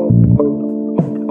[0.00, 0.57] Oh,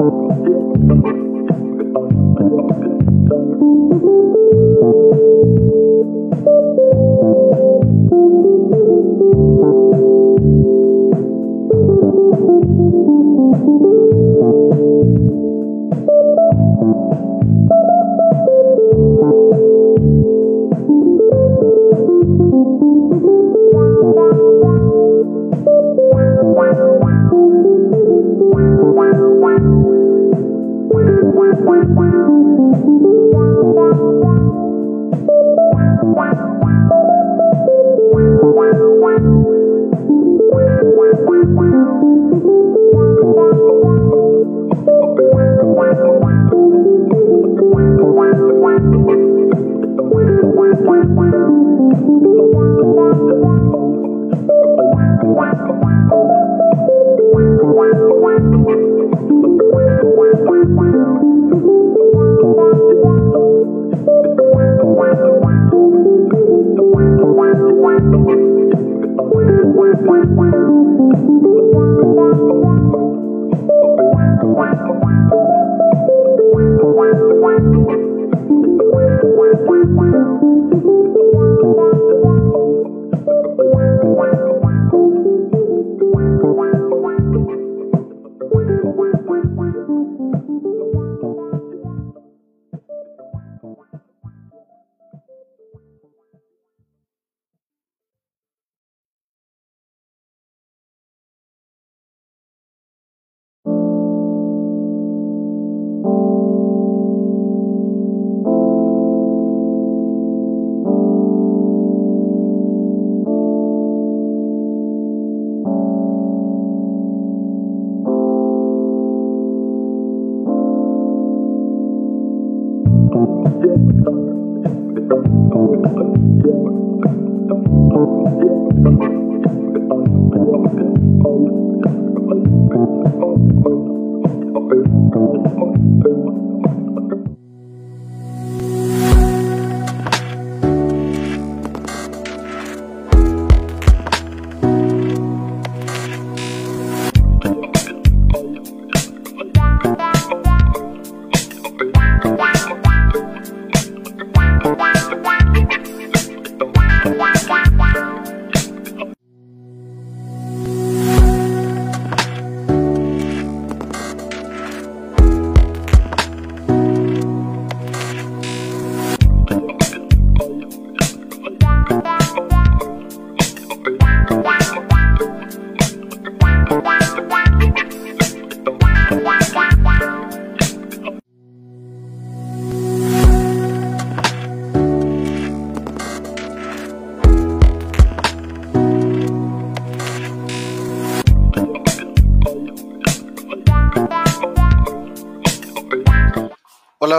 [0.00, 0.30] Thank
[4.02, 4.59] you.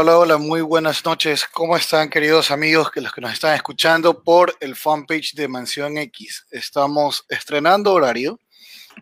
[0.01, 1.45] Hola, hola, muy buenas noches.
[1.45, 5.95] ¿Cómo están, queridos amigos que los que nos están escuchando por el fanpage de Mansión
[5.99, 6.47] X?
[6.49, 8.39] Estamos estrenando horario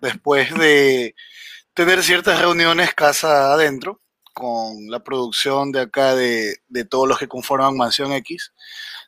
[0.02, 1.16] después de
[1.74, 4.02] tener ciertas reuniones casa adentro
[4.34, 8.52] con la producción de acá de, de todos los que conforman Mansión X.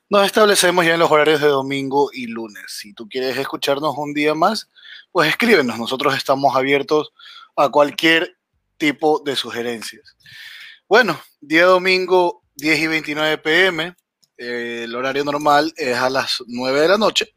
[0.10, 2.64] Nos establecemos ya en los horarios de domingo y lunes.
[2.70, 4.70] Si tú quieres escucharnos un día más,
[5.12, 5.78] pues escríbenos.
[5.78, 7.12] Nosotros estamos abiertos
[7.58, 8.38] a cualquier
[8.78, 10.16] tipo de sugerencias.
[10.88, 13.96] Bueno, día domingo, 10 y 29 pm.
[14.38, 17.34] Eh, el horario normal es a las 9 de la noche.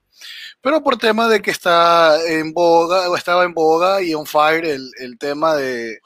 [0.60, 4.64] Pero por tema de que está en boga, o estaba en boga y on fire
[4.64, 5.98] el, el tema de,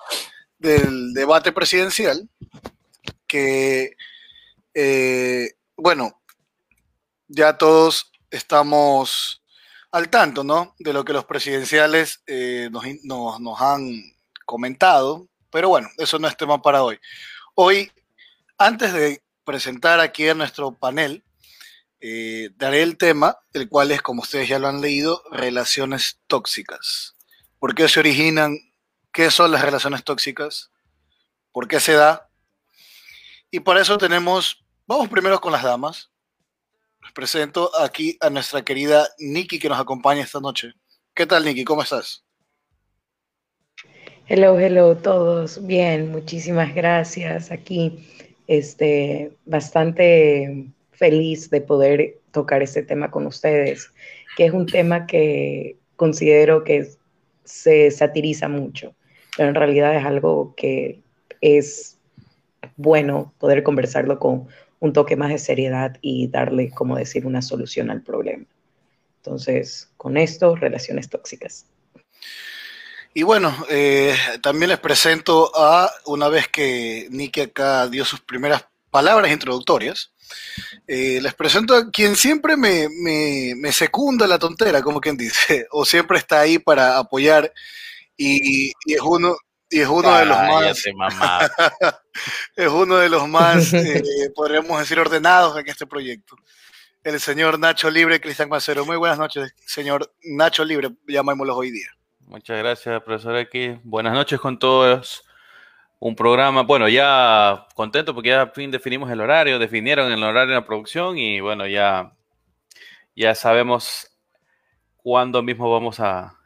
[0.59, 2.29] del debate presidencial,
[3.27, 3.93] que,
[4.75, 6.21] eh, bueno,
[7.29, 9.43] ya todos estamos
[9.93, 10.75] al tanto, ¿no?
[10.79, 14.03] De lo que los presidenciales eh, nos, nos, nos han
[14.45, 15.29] comentado.
[15.51, 16.99] Pero bueno, eso no es tema para hoy.
[17.61, 17.91] Hoy,
[18.57, 21.25] antes de presentar aquí a nuestro panel,
[21.99, 27.17] eh, daré el tema, el cual es, como ustedes ya lo han leído, relaciones tóxicas.
[27.59, 28.57] ¿Por qué se originan?
[29.13, 30.71] ¿Qué son las relaciones tóxicas?
[31.51, 32.31] ¿Por qué se da?
[33.51, 36.13] Y para eso tenemos, vamos primero con las damas.
[37.03, 40.75] Les presento aquí a nuestra querida Nikki que nos acompaña esta noche.
[41.13, 41.65] ¿Qué tal, Nikki?
[41.65, 42.25] ¿Cómo estás?
[44.31, 45.67] Hello, hello todos.
[45.67, 47.51] Bien, muchísimas gracias.
[47.51, 48.07] Aquí,
[48.47, 53.91] este, bastante feliz de poder tocar este tema con ustedes,
[54.37, 56.91] que es un tema que considero que
[57.45, 58.95] se satiriza mucho,
[59.35, 61.01] pero en realidad es algo que
[61.41, 61.97] es
[62.77, 64.47] bueno poder conversarlo con
[64.81, 68.45] un toque más de seriedad y darle, como decir, una solución al problema.
[69.23, 71.65] Entonces, con esto, relaciones tóxicas.
[73.19, 78.65] Y bueno, eh, también les presento a, una vez que Nicky acá dio sus primeras
[78.93, 80.13] palabras introductorias,
[80.87, 85.67] eh, les presento a quien siempre me, me, me, secunda la tontera, como quien dice,
[85.73, 87.53] o siempre está ahí para apoyar
[88.17, 89.37] y, y es uno,
[89.69, 90.85] y es uno de los más
[92.55, 96.37] es uno de los más eh, podríamos decir ordenados en este proyecto.
[97.03, 98.87] El señor Nacho Libre Cristian Macero.
[98.87, 101.98] Muy buenas noches señor Nacho Libre llamémoslo hoy día
[102.29, 103.79] Muchas gracias, profesor X.
[103.85, 105.25] Buenas noches con todos.
[105.99, 110.61] Un programa, bueno, ya contento porque ya fin definimos el horario, definieron el horario de
[110.61, 112.13] la producción y bueno, ya,
[113.17, 114.15] ya sabemos
[114.99, 116.39] cuándo mismo vamos a,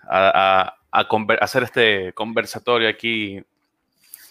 [1.41, 3.43] hacer este conversatorio aquí.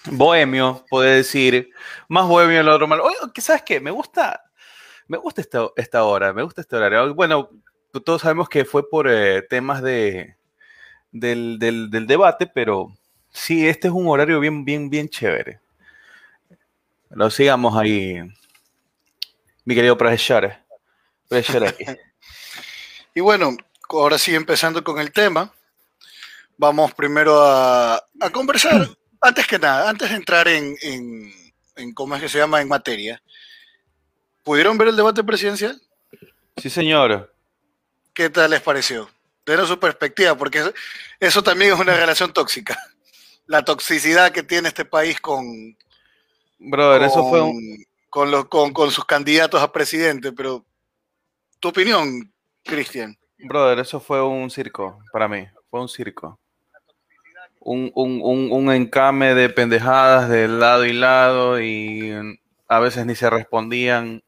[0.05, 1.69] Bohemio, puede decir,
[2.07, 3.01] más bohemio de lo normal.
[3.01, 3.81] Oye, ¿sabes qué?
[3.81, 4.41] Me gusta,
[5.05, 7.13] me gusta esta, esta hora, me gusta este horario.
[7.13, 7.49] Bueno,
[8.05, 10.37] todos sabemos que fue por eh, temas de,
[11.11, 12.95] del, del, del, debate, pero
[13.31, 15.59] sí, este es un horario bien, bien, bien chévere.
[17.09, 18.19] Lo sigamos ahí,
[19.65, 20.53] mi querido profesor.
[23.15, 23.55] y bueno,
[23.89, 25.53] ahora sí, empezando con el tema,
[26.57, 28.89] vamos primero a, a conversar,
[29.21, 31.31] antes que nada, antes de entrar en, en,
[31.75, 33.21] en, ¿cómo es que se llama?, en materia.
[34.43, 35.81] ¿Pudieron ver el debate presidencial?
[36.57, 37.33] Sí, señor.
[38.13, 39.09] ¿Qué tal les pareció?
[39.45, 40.71] Denos su perspectiva, porque
[41.19, 42.77] eso también es una relación tóxica.
[43.47, 45.75] La toxicidad que tiene este país con.
[46.59, 47.85] Brother, con, eso fue un.
[48.09, 50.63] Con, los, con, con sus candidatos a presidente, pero.
[51.59, 52.31] ¿Tu opinión,
[52.63, 53.17] Cristian?
[53.39, 55.47] Brother, eso fue un circo para mí.
[55.69, 56.39] Fue un circo.
[57.59, 62.11] Un, un, un, un, encame de pendejadas de lado y lado y
[62.67, 64.23] a veces ni se respondían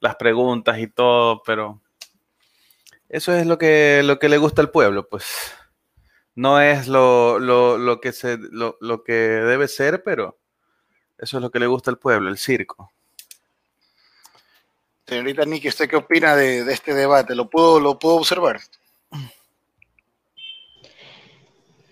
[0.00, 1.81] las preguntas y todo, pero
[3.12, 5.52] eso es lo que, lo que le gusta al pueblo, pues.
[6.34, 10.38] No es lo, lo, lo que se, lo, lo, que debe ser, pero
[11.18, 12.90] eso es lo que le gusta al pueblo, el circo.
[15.06, 17.34] Señorita Niki, ¿usted qué opina de, de, este debate?
[17.34, 18.60] ¿Lo puedo, ¿Lo puedo observar?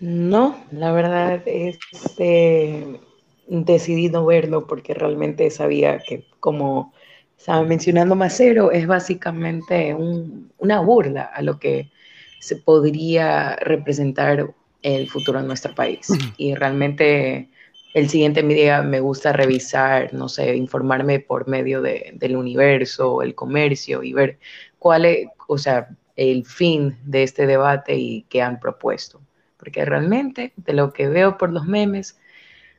[0.01, 2.99] No, la verdad, este,
[3.47, 6.95] decidí no verlo porque realmente sabía que como
[7.41, 11.91] estaba mencionando Macero, es básicamente un, una burla a lo que
[12.39, 16.07] se podría representar el futuro de nuestro país.
[16.37, 17.49] Y realmente
[17.95, 23.35] el siguiente día me gusta revisar, no sé, informarme por medio de, del universo, el
[23.35, 24.39] comercio y ver
[24.79, 29.19] cuál es, o sea, el fin de este debate y qué han propuesto.
[29.57, 32.19] Porque realmente, de lo que veo por los memes,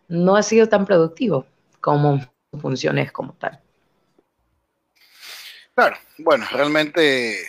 [0.07, 1.47] no ha sido tan productivo
[1.79, 2.21] como
[2.59, 3.59] funciones como tal.
[5.81, 7.43] Claro, bueno, realmente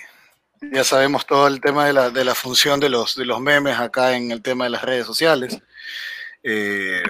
[0.62, 3.78] ya sabemos todo el tema de la, de la función de los, de los memes
[3.78, 5.58] acá en el tema de las redes sociales.
[6.42, 7.02] Eh,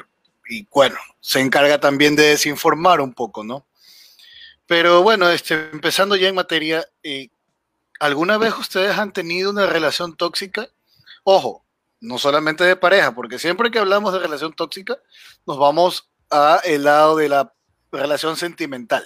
[0.49, 3.64] y bueno, se encarga también de desinformar un poco, ¿no?
[4.67, 7.29] Pero bueno, este, empezando ya en materia, eh,
[8.00, 10.71] ¿alguna vez ustedes han tenido una relación tóxica?
[11.23, 11.64] Ojo,
[12.00, 14.99] no solamente de pareja, porque siempre que hablamos de relación tóxica,
[15.47, 17.55] nos vamos a el lado de la
[17.93, 19.05] relación sentimental,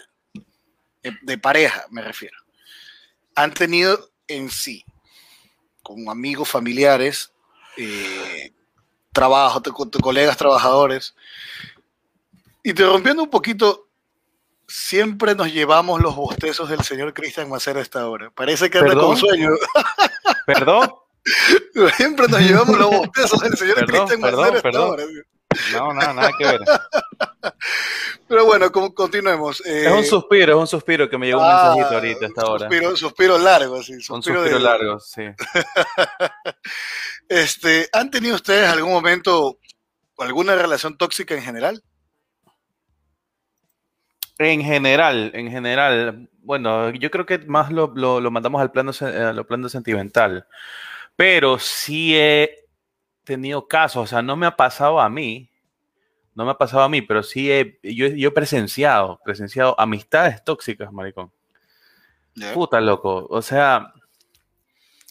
[1.23, 2.37] de, pareja me refiero.
[3.35, 4.85] Han tenido en sí,
[5.83, 7.33] con amigos, familiares,
[7.77, 8.53] eh,
[9.13, 11.15] trabajo, con colegas trabajadores,
[12.63, 13.87] y te rompiendo un poquito,
[14.67, 18.31] siempre nos llevamos los bostezos del señor Cristian Macero a esta hora.
[18.31, 19.51] Parece que anda con sueño.
[20.47, 20.93] ¿Perdón?
[21.97, 25.05] Siempre nos llevamos los bostezos del señor Cristian Macero a esta hora.
[25.73, 26.61] No, nada, nada que ver.
[28.29, 29.65] Pero bueno, continuemos.
[29.65, 32.29] es un eh, suspiro, es un suspiro que me llegó un ah, mensajito ahorita a
[32.29, 32.89] esta hora.
[32.89, 33.95] Un suspiro largo, sí.
[33.95, 35.23] un suspiro largo, sí.
[37.29, 39.59] este, ¿Han tenido ustedes algún momento
[40.19, 41.83] alguna relación tóxica en general?
[44.39, 47.89] En general, en general, bueno, yo creo que más lo,
[48.31, 50.47] mandamos al plano, al plano sentimental,
[51.17, 52.66] pero sí he
[53.27, 55.51] tenido casos, o sea, no me ha pasado a mí,
[56.35, 60.91] no me ha pasado a mí, pero sí he, yo, he presenciado, presenciado amistades tóxicas,
[60.91, 61.31] maricón.
[62.55, 63.27] Puta, loco.
[63.29, 63.93] O sea,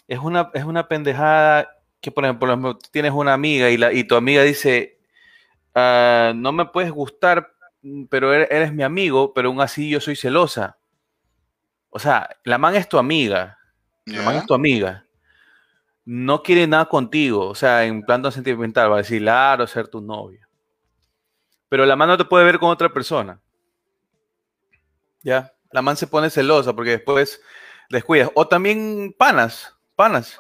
[0.08, 1.70] es una, es una pendejada
[2.02, 5.00] que, por ejemplo, tienes una amiga y, la, y tu amiga dice,
[5.74, 7.54] ah, no me puedes gustar,
[8.10, 10.78] pero eres, mi amigo, pero aún así yo soy celosa.
[11.90, 13.58] O sea, la man es tu amiga.
[14.06, 15.05] La man es tu amiga
[16.06, 20.02] no quiere nada contigo, o sea, en plan sentimental, va a decir, claro, ser tu
[20.02, 20.48] novia.
[21.68, 23.42] Pero la mano te puede ver con otra persona.
[25.24, 27.42] Ya, la man se pone celosa porque después
[27.90, 28.30] descuidas.
[28.36, 30.38] O también panas, panas.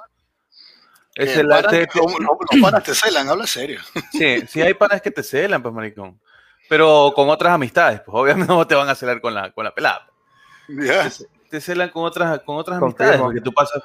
[1.15, 3.81] Es el, panas, los panas te celan, habla serio.
[4.11, 6.21] Sí, sí hay panas que te celan, pues, maricón.
[6.69, 9.73] Pero con otras amistades, pues obviamente no te van a celar con la, con la
[9.73, 10.07] pelada.
[10.67, 11.09] Ya.
[11.49, 13.81] Te, celan con otras, con otras amistades, porque tú pasas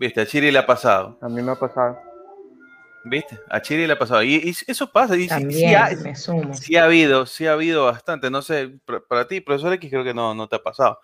[0.00, 1.18] Viste, a Chiri le ha pasado.
[1.20, 1.98] A mí me ha pasado.
[3.04, 3.38] ¿Viste?
[3.50, 4.22] A Chiri le ha pasado.
[4.22, 5.14] Y, eso pasa.
[5.14, 6.54] Y También sí, ha, me sumo.
[6.54, 8.30] sí ha habido, sí ha habido bastante.
[8.30, 8.78] No sé,
[9.10, 11.00] para ti, profesor X, creo que no, no te ha pasado.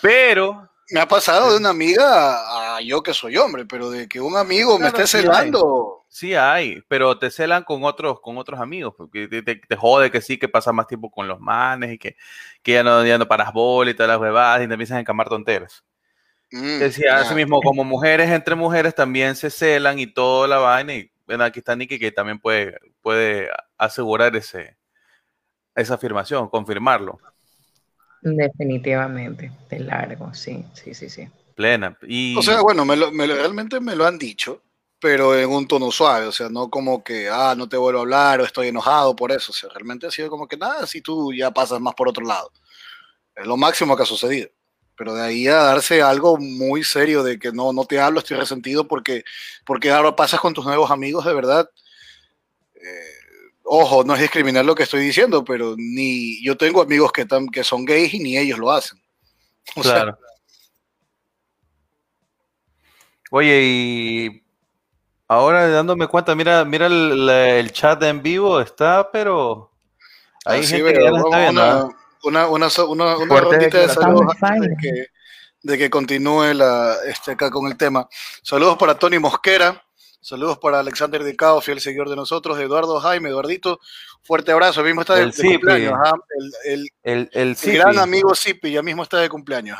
[0.00, 0.66] Pero.
[0.90, 4.36] Me ha pasado de una amiga a yo que soy hombre, pero de que un
[4.36, 6.04] amigo me esté celando.
[6.08, 10.38] Sí hay, pero te celan con otros, con otros amigos, porque te, jode que sí,
[10.38, 12.16] que pasa más tiempo con los manes y que,
[12.62, 15.00] que ya no, ya no paras bola y todas las huevadas y te empiezan a
[15.00, 15.82] encamar tonteras.
[16.52, 20.94] Mm, Decía así mismo, como mujeres entre mujeres también se celan y toda la vaina.
[20.94, 24.76] Y bueno, aquí está Nicky que también puede, puede asegurar ese,
[25.74, 27.18] esa afirmación, confirmarlo.
[28.20, 31.28] Definitivamente, de largo, sí, sí, sí, sí.
[31.56, 31.96] Plena.
[32.02, 32.36] Y...
[32.36, 34.62] O sea, bueno, me realmente me lo han dicho,
[35.00, 38.02] pero en un tono suave, o sea, no como que, ah, no te vuelvo a
[38.02, 41.00] hablar o estoy enojado por eso, o sea, realmente ha sido como que nada, si
[41.00, 42.52] tú ya pasas más por otro lado.
[43.34, 44.48] Es lo máximo que ha sucedido.
[44.96, 48.36] Pero de ahí a darse algo muy serio de que no, no te hablo, estoy
[48.36, 49.24] resentido porque,
[49.64, 51.68] porque ahora pasas con tus nuevos amigos, de verdad.
[52.74, 53.12] Eh,
[53.64, 57.64] ojo, no es discriminar lo que estoy diciendo, pero ni yo tengo amigos que, que
[57.64, 59.00] son gays y ni ellos lo hacen.
[59.80, 60.18] claro.
[63.34, 64.42] Oye, y
[65.26, 69.72] ahora dándome cuenta, mira, mira el, chat en vivo, está, pero
[70.44, 71.88] hay ah, gente que ya está viendo una,
[72.22, 75.06] una, una, una rondita de saludos antes de que,
[75.62, 78.08] de que continúe la, este, acá con el tema.
[78.42, 79.82] Saludos para Tony Mosquera,
[80.20, 83.80] saludos para Alexander Dicao, fiel seguidor de nosotros, Eduardo Jaime, Eduardito,
[84.22, 85.98] fuerte abrazo, mismo está de, cumpleaños,
[86.64, 89.78] el, el, el, gran amigo Zipi, ya mismo está de cumpleaños.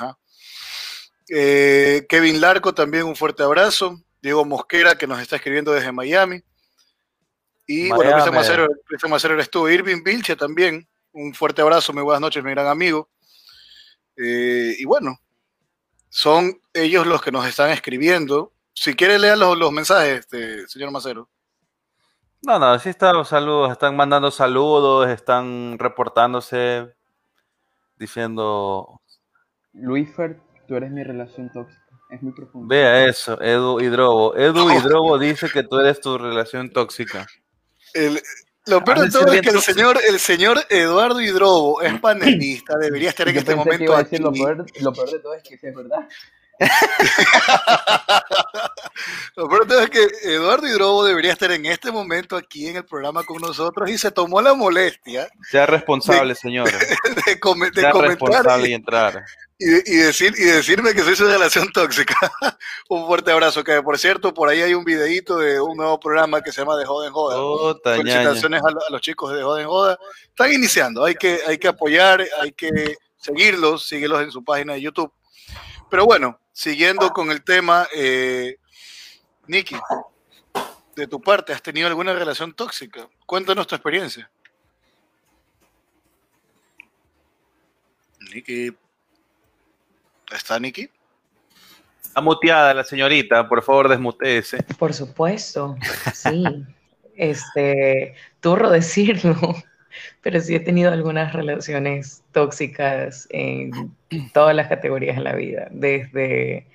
[1.28, 3.98] Eh, Kevin Larco, también un fuerte abrazo.
[4.20, 6.42] Diego Mosquera, que nos está escribiendo desde Miami.
[7.66, 8.68] Y bueno, Cristian Macero,
[9.08, 9.68] Macero eres tú.
[9.68, 13.08] Irving Vilche también, un fuerte abrazo, muy buenas noches, mi gran amigo.
[14.16, 15.18] Eh, y bueno,
[16.08, 18.52] son ellos los que nos están escribiendo.
[18.74, 21.28] Si quiere leer los, mensajes, este, señor Macero.
[22.42, 26.92] No, no, sí están saludos, están mandando saludos, están reportándose,
[27.96, 29.00] diciendo...
[29.72, 31.80] Luisfer, tú eres mi relación tóxica.
[32.10, 32.68] Es muy profundo.
[32.68, 34.36] Vea eso, Edu Hidrobo.
[34.36, 37.26] Edu Hidrobo dice que tú eres tu relación tóxica.
[37.94, 38.20] El,
[38.66, 43.10] lo peor de todo es que el señor, el señor Eduardo Hidrobo es panelista, debería
[43.10, 44.18] estar en este momento aquí.
[44.18, 46.08] Lo peor, lo peor, de todo es que es verdad.
[49.36, 52.84] lo peor de es que Eduardo Hidrobo debería estar en este momento aquí en el
[52.84, 55.28] programa con nosotros y se tomó la molestia.
[55.50, 56.70] Sea responsable, señor.
[56.72, 59.24] De, sea responsable y entrar.
[59.58, 62.14] y, y decir, y decirme que soy su relación tóxica.
[62.88, 66.42] un fuerte abrazo, que por cierto, por ahí hay un videíto de un nuevo programa
[66.42, 67.78] que se llama De Joda en Joda.
[67.84, 68.02] Ñaña.
[68.02, 69.98] Felicitaciones a, a los chicos de De Joda en Joda.
[70.28, 74.82] Están iniciando, hay que, hay que apoyar, hay que seguirlos, síguelos en su página de
[74.82, 75.12] YouTube.
[75.92, 78.56] Pero bueno, siguiendo con el tema, eh,
[79.46, 79.76] Nicky,
[80.96, 83.06] de tu parte, ¿has tenido alguna relación tóxica?
[83.26, 84.30] Cuéntanos tu experiencia.
[88.32, 88.74] Nicky.
[90.34, 90.88] ¿Está Nicky?
[92.02, 94.62] Está muteada la señorita, por favor desmuteese.
[94.78, 95.76] Por supuesto,
[96.14, 96.42] sí.
[97.14, 99.36] Este, turro decirlo,
[100.22, 103.94] pero sí he tenido algunas relaciones tóxicas en
[104.32, 106.66] todas las categorías de la vida, desde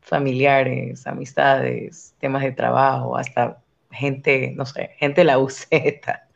[0.00, 3.58] familiares, amistades, temas de trabajo, hasta
[3.90, 6.26] gente, no sé, gente de la buceta,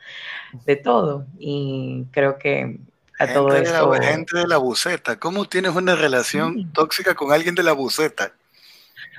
[0.64, 1.26] de todo.
[1.38, 2.78] Y creo que
[3.18, 3.90] a todo esto...
[3.90, 5.18] de la, gente de la buceta.
[5.18, 8.32] ¿Cómo tienes una relación tóxica con alguien de la buceta?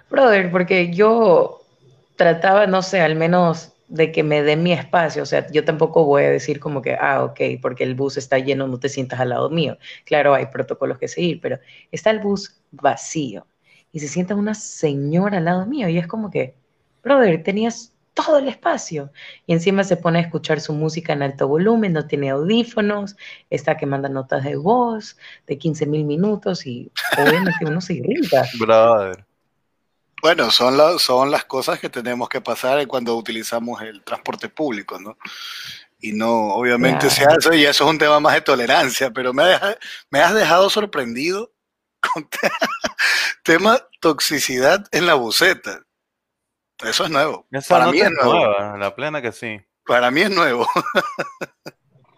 [0.09, 1.61] Brother, porque yo
[2.15, 6.05] trataba, no sé, al menos de que me den mi espacio, o sea, yo tampoco
[6.05, 9.19] voy a decir como que, ah, ok, porque el bus está lleno, no te sientas
[9.19, 9.77] al lado mío.
[10.05, 11.59] Claro, hay protocolos que seguir, pero
[11.91, 13.47] está el bus vacío
[13.91, 16.55] y se sienta una señora al lado mío y es como que,
[17.03, 19.11] brother, tenías todo el espacio
[19.45, 23.15] y encima se pone a escuchar su música en alto volumen, no tiene audífonos,
[23.49, 28.45] está que manda notas de voz de 15 mil minutos y obviamente uno se irrita.
[28.59, 29.26] Brother.
[30.21, 34.99] Bueno, son, la- son las cosas que tenemos que pasar cuando utilizamos el transporte público,
[34.99, 35.17] ¿no?
[35.99, 37.37] Y no, obviamente se Claro.
[37.39, 39.43] hace, y eso es un tema más de tolerancia, pero me,
[40.11, 41.51] me has dejado sorprendido
[42.13, 42.51] con te-
[43.43, 45.81] tema toxicidad en la buceta.
[46.83, 47.47] Eso es nuevo.
[47.51, 48.33] Esa Para mí es es nuevo.
[48.33, 49.59] nueva, la plena que sí.
[49.85, 50.67] Para mí es nuevo.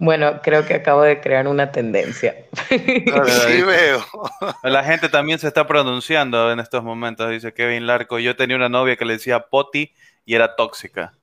[0.02, 2.36] Bueno, creo que acabo de crear una tendencia.
[2.70, 4.04] Sí veo.
[4.64, 8.18] La gente también se está pronunciando en estos momentos, dice Kevin Larco.
[8.20, 9.94] Yo tenía una novia que le decía poti
[10.26, 11.14] y era tóxica.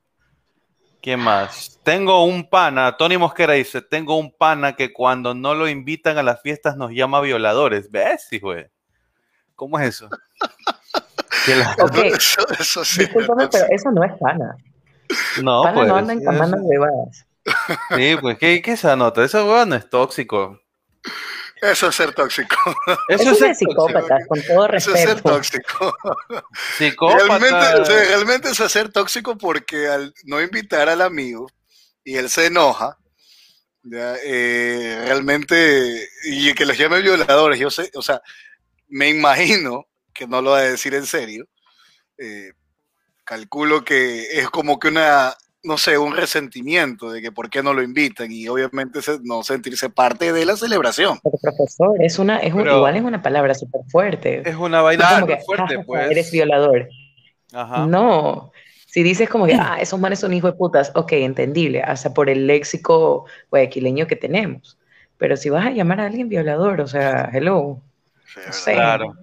[1.01, 1.79] ¿Quién más?
[1.83, 6.23] Tengo un pana, Tony Mosquera dice, tengo un pana que cuando no lo invitan a
[6.23, 7.89] las fiestas nos llama violadores.
[7.89, 8.53] ¿Ves, hijo?
[9.55, 10.09] ¿Cómo es eso?
[11.45, 13.01] Que la- Ok, Eso, eso sí.
[13.01, 14.55] discúlpame, pero eso no es pana.
[15.41, 15.87] No, pana pues.
[15.87, 17.25] no anda en camanas huevadas.
[17.95, 19.23] Sí, pues, ¿qué, qué esa nota?
[19.23, 20.59] Esa hueá no es tóxico.
[21.61, 22.55] Eso es ser tóxico.
[23.07, 25.29] Eso, Eso es ser psicópatas, con todo Eso es ser respeto.
[25.35, 25.97] tóxico.
[26.77, 27.25] Psicópata.
[27.39, 31.47] Realmente, o sea, realmente eso es ser tóxico porque al no invitar al amigo
[32.03, 32.97] y él se enoja,
[33.83, 38.21] ya, eh, realmente, y que los llame violadores, yo sé, o sea,
[38.87, 41.47] me imagino que no lo va a decir en serio,
[42.17, 42.51] eh,
[43.23, 45.35] calculo que es como que una,
[45.67, 49.43] no sé, un resentimiento de que por qué no lo invitan y obviamente se- no
[49.43, 51.19] sentirse parte de la celebración.
[51.23, 54.47] Pero profesor, es una, es un- Pero- igual es una palabra súper fuerte.
[54.49, 56.11] Es una No vaina súper que, fuerte, "Ja, ja, ja, pues.
[56.11, 56.87] eres violador.
[57.53, 57.85] Ajá.
[57.85, 58.51] No.
[58.87, 62.29] Si dices como que, ah, esos manes son hijos de putas, ok, entendible, hasta por
[62.29, 64.77] el léxico guayaquileño que tenemos.
[65.17, 67.81] Pero si vas a llamar a alguien violador, o sea, hello,
[68.25, 69.13] Sí, no es verdad, Claro.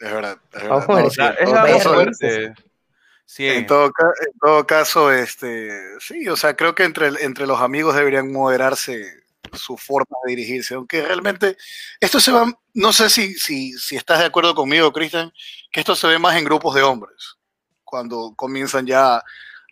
[0.00, 0.86] es verdad, es verdad.
[0.88, 2.54] No, es algo fuerte.
[3.36, 3.92] En todo,
[4.66, 9.04] caso, este, sí, o sea, creo que entre, entre los amigos deberían moderarse
[9.52, 11.56] su forma de dirigirse, aunque realmente
[12.00, 15.30] esto se va, no sé si, si, si estás de acuerdo conmigo, Cristian,
[15.70, 17.36] que esto se ve más en grupos de hombres,
[17.84, 19.22] cuando comienzan ya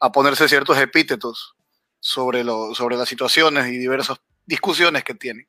[0.01, 1.57] a ponerse ciertos epítetos
[1.99, 5.49] sobre, lo, sobre las situaciones y diversas discusiones que tienen.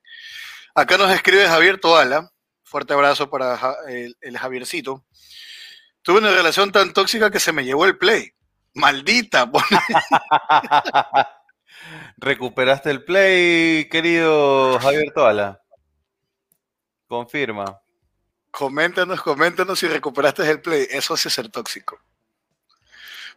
[0.74, 2.32] Acá nos escribe Javier Toala,
[2.64, 5.04] fuerte abrazo para el Javiercito.
[6.08, 8.32] Tuve una relación tan tóxica que se me llevó el play.
[8.72, 9.52] Maldita.
[12.16, 15.60] Recuperaste el play, querido Javier Toala.
[17.08, 17.82] Confirma.
[18.50, 20.86] Coméntanos, coméntanos si recuperaste el play.
[20.88, 22.00] Eso es ser tóxico.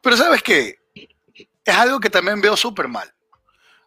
[0.01, 0.79] Pero ¿sabes qué?
[1.65, 3.13] Es algo que también veo súper mal.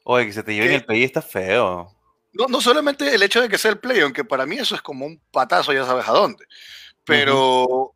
[0.03, 0.77] Oye, que se te lleven ¿Qué?
[0.77, 1.91] el play está feo.
[2.35, 4.83] No, no solamente el hecho de que sea el play, aunque para mí eso es
[4.83, 6.45] como un patazo, ya sabes a dónde.
[7.07, 7.94] Pero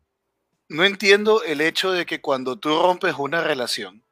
[0.69, 4.03] no entiendo el hecho de que cuando tú rompes una relación,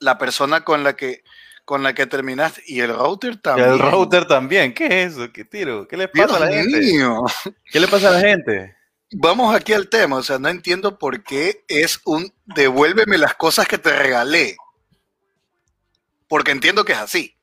[0.00, 1.22] la persona con la que
[1.64, 3.70] con la que terminaste y el router Y también.
[3.70, 4.74] el router también.
[4.74, 5.30] ¿Qué es eso?
[5.32, 5.86] ¿Qué tiro?
[5.86, 6.78] ¿Qué le pasa Dios a la gente?
[6.80, 7.22] mío.
[7.70, 8.74] ¿Qué le pasa a la gente?
[9.12, 13.68] Vamos aquí al tema, o sea, no entiendo por qué es un devuélveme las cosas
[13.68, 14.56] que te regalé.
[16.26, 17.36] Porque entiendo que es así.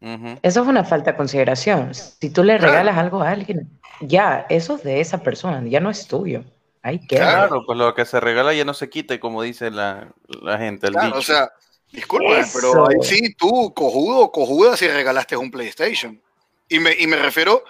[0.00, 1.94] Eso es una falta de consideración.
[1.94, 2.72] Si tú le Claro.
[2.72, 6.44] regalas algo a alguien, ya, eso es de esa persona, ya no es tuyo.
[6.82, 7.46] Ahí queda.
[7.46, 7.62] Claro.
[7.66, 10.86] Pues lo que se regala ya no se quita, como dice la, la gente.
[10.88, 11.18] El Claro, dicho.
[11.18, 11.50] o sea,
[11.92, 12.58] disculpen, Eso.
[12.60, 16.20] pero ahí sí, tú, cojudo o cojuda, si regalaste un PlayStation.
[16.68, 17.64] Y me, y me refiero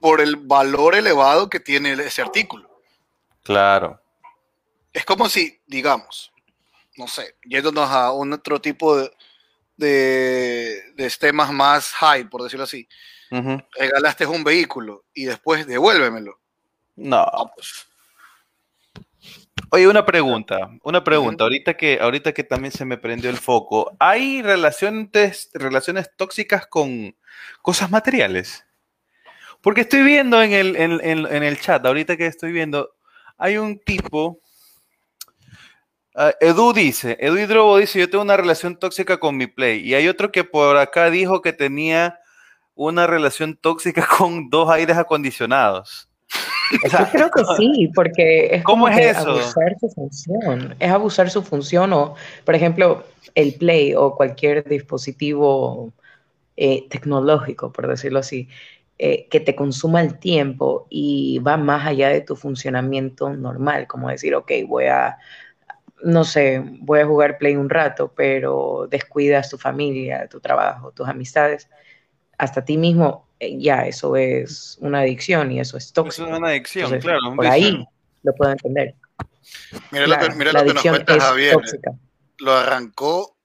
[0.00, 2.68] por el valor elevado que tiene ese artículo.
[3.42, 4.00] Claro.
[4.92, 6.32] Es como si, digamos,
[6.96, 9.12] no sé, yéndonos a un otro tipo de,
[9.76, 12.88] de, de temas más high, por decirlo así.
[13.78, 16.38] Regalaste un vehículo y después devuélvemelo.
[16.96, 17.18] No.
[17.18, 17.86] Ah, pues,
[19.70, 21.44] Oye, una pregunta, una pregunta.
[21.44, 27.16] Ahorita que, ahorita que también se me prendió el foco, ¿hay relaciones, relaciones tóxicas con
[27.62, 28.64] cosas materiales?
[29.62, 32.90] Porque estoy viendo en el, en, en- en el chat, ahorita que estoy viendo,
[33.38, 34.40] hay un tipo.
[36.14, 39.80] ah, Edu dice, Edu Hidrobo dice, yo tengo una relación tóxica con mi play.
[39.86, 42.18] Y hay otro que por acá dijo que tenía
[42.74, 46.08] una relación tóxica con dos aires acondicionados.
[46.84, 49.30] O sea, Yo creo que sí, porque es ¿Cómo como es que eso?
[49.30, 50.76] abusar su función.
[50.78, 55.92] Es abusar su función o, por ejemplo, el Play o cualquier dispositivo
[56.56, 58.48] eh, tecnológico, por decirlo así,
[58.98, 64.08] eh, que te consuma el tiempo y va más allá de tu funcionamiento normal, como
[64.08, 65.18] decir, ok, voy a,
[66.02, 71.08] no sé, voy a jugar Play un rato, pero descuidas tu familia, tu trabajo, tus
[71.08, 71.68] amistades,
[72.38, 76.28] hasta ti mismo, eh, ya, eso es una adicción y eso es es tóxico.
[76.28, 77.30] una adicción, Entonces, claro.
[77.30, 77.86] un por ahí
[78.22, 78.94] lo puedo entender.
[79.90, 81.52] mira lo Claro, que, mira la lo que nos adicción cuenta es Javier.
[81.54, 81.90] tóxica.
[82.38, 83.36] Lo arrancó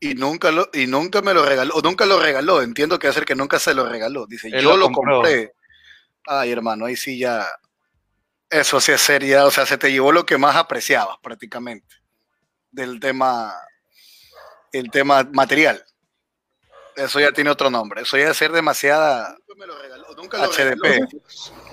[0.00, 2.62] y nunca lo, y nunca me lo regaló, o nunca lo regaló.
[2.62, 4.26] Entiendo que hacer que nunca se lo regaló.
[4.26, 5.16] Dice, Él yo lo compró.
[5.22, 5.52] compré.
[6.26, 7.46] Ay, hermano, ahí sí ya.
[8.50, 11.94] Eso sí es sería, o sea, se te llevó lo que más apreciabas prácticamente
[12.70, 13.52] del tema,
[14.72, 15.82] el tema material.
[16.96, 18.02] Eso ya tiene otro nombre.
[18.02, 19.36] Eso ya es ser demasiada
[20.16, 21.08] Nunca lo HDP.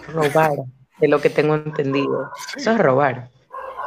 [0.09, 0.51] Robar,
[0.99, 2.31] de lo que tengo entendido.
[2.55, 3.29] Eso es robar.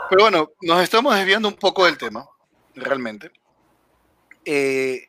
[0.09, 2.27] Pero bueno, nos estamos desviando un poco del tema,
[2.75, 3.31] realmente.
[4.45, 5.09] Eh,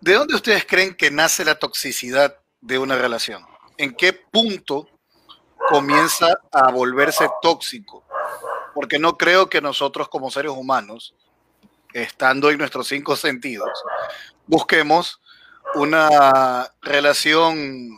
[0.00, 3.44] ¿De dónde ustedes creen que nace la toxicidad de una relación?
[3.76, 4.88] ¿En qué punto
[5.68, 8.04] comienza a volverse tóxico?
[8.74, 11.14] Porque no creo que nosotros como seres humanos,
[11.92, 13.70] estando en nuestros cinco sentidos,
[14.46, 15.20] busquemos
[15.74, 17.90] una relación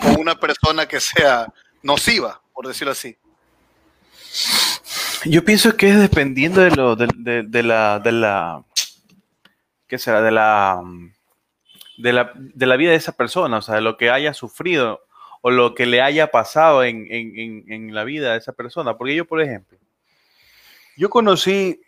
[0.00, 1.46] con una persona que sea
[1.82, 3.16] nociva, por decirlo así.
[5.24, 8.62] Yo pienso que es dependiendo de lo de, de- la de la
[9.86, 10.20] ¿qué será?
[10.20, 10.82] de la
[11.96, 15.00] de la de la vida de esa persona, o sea, de lo que haya sufrido
[15.40, 18.96] o lo que le haya pasado en- en- en la vida de esa persona.
[18.96, 19.78] Porque yo, por ejemplo,
[20.96, 21.80] yo conocí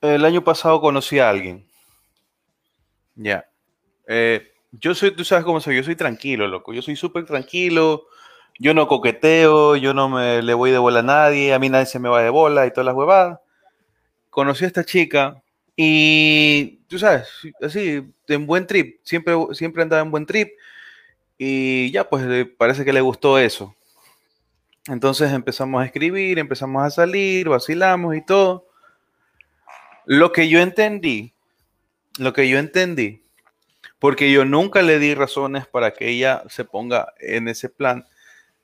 [0.00, 1.66] el año pasado conocí a alguien.
[3.16, 3.46] Ya.
[4.12, 6.72] Eh, yo soy, tú sabes cómo soy, yo soy tranquilo, loco.
[6.72, 8.08] Yo soy súper tranquilo.
[8.58, 11.86] Yo no coqueteo, yo no me le voy de bola a nadie, a mí nadie
[11.86, 13.38] se me va de bola y todas las huevadas.
[14.30, 15.42] Conocí a esta chica
[15.76, 17.28] y tú sabes,
[17.62, 20.50] así, en buen trip, siempre, siempre andaba en buen trip
[21.38, 23.74] y ya pues parece que le gustó eso.
[24.88, 28.66] Entonces empezamos a escribir, empezamos a salir, vacilamos y todo.
[30.04, 31.32] Lo que yo entendí,
[32.18, 33.22] lo que yo entendí,
[34.00, 38.06] porque yo nunca le di razones para que ella se ponga en ese plan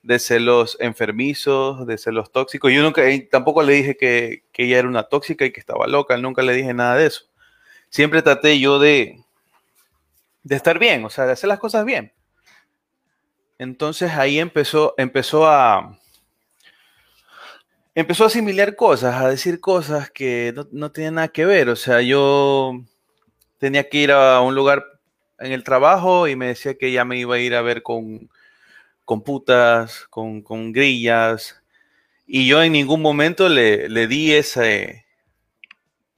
[0.01, 2.73] de celos enfermizos, de celos tóxicos.
[2.73, 6.17] Yo nunca, tampoco le dije que, que ella era una tóxica y que estaba loca,
[6.17, 7.25] nunca le dije nada de eso.
[7.89, 9.23] Siempre traté yo de,
[10.43, 12.11] de estar bien, o sea, de hacer las cosas bien.
[13.59, 15.99] Entonces ahí empezó, empezó a,
[17.93, 21.69] empezó a asimilar cosas, a decir cosas que no, no tenían nada que ver.
[21.69, 22.73] O sea, yo
[23.59, 24.96] tenía que ir a un lugar
[25.39, 28.29] en el trabajo y me decía que ya me iba a ir a ver con,
[29.05, 31.61] con putas, con, con grillas.
[32.25, 35.05] Y yo en ningún momento le, le di ese.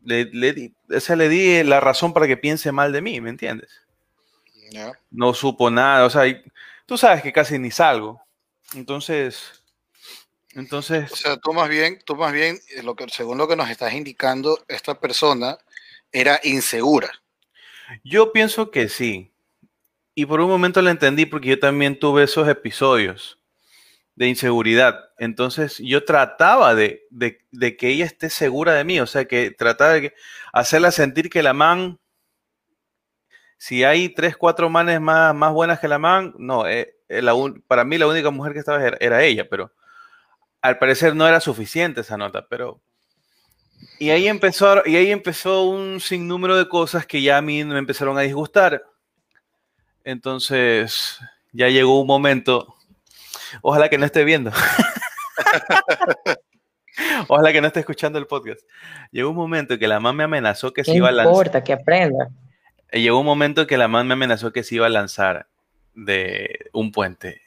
[0.04, 3.20] Le, le di, o sea, le di la razón para que piense mal de mí,
[3.22, 3.70] ¿me entiendes?
[4.72, 4.94] ¿Ya?
[5.12, 6.42] No supo nada, o sea, y
[6.86, 8.22] tú sabes que casi ni salgo.
[8.76, 9.60] Entonces,
[10.56, 13.56] entonces, O sea, tú más bien, tú más bien, eh, lo que, según lo que
[13.56, 15.58] nos estás indicando, esta persona
[16.12, 17.12] era insegura.
[18.04, 19.34] Yo pienso que sí.
[20.16, 23.40] Y por un momento lo entendí porque yo también tuve esos episodios
[24.16, 25.00] de inseguridad.
[25.20, 29.52] Entonces yo trataba de, de- de que ella esté segura de mí, o sea, que
[29.52, 30.14] trataba de
[30.54, 32.00] hacerla sentir que la man,
[33.58, 37.34] si hay tres, cuatro manes más, más buenas que la man, no, eh, eh, la
[37.34, 39.74] un- para mí la única mujer que estaba era, era ella, pero
[40.62, 42.82] al parecer no era suficiente esa nota, pero...
[43.98, 47.80] Y ahí empezó, y ahí empezó un sinnúmero de cosas que ya a mí me
[47.80, 48.84] empezaron a disgustar.
[50.04, 51.20] Entonces,
[51.52, 52.76] ya llegó un momento,
[53.62, 54.52] ojalá que no esté viendo,
[57.28, 58.62] ojalá que no esté escuchando el podcast.
[59.12, 61.34] Llegó un momento que la mamá me amenazó que ¿Qué se iba a lanzar.
[61.34, 62.30] importa que aprenda?
[62.92, 65.48] Eh, Llegó un momento que la mamá me amenazó que se iba a lanzar
[65.94, 67.42] de un puente.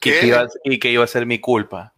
[0.00, 0.20] que, ¿Qué?
[0.20, 1.92] que iba, y que iba a ser mi culpa.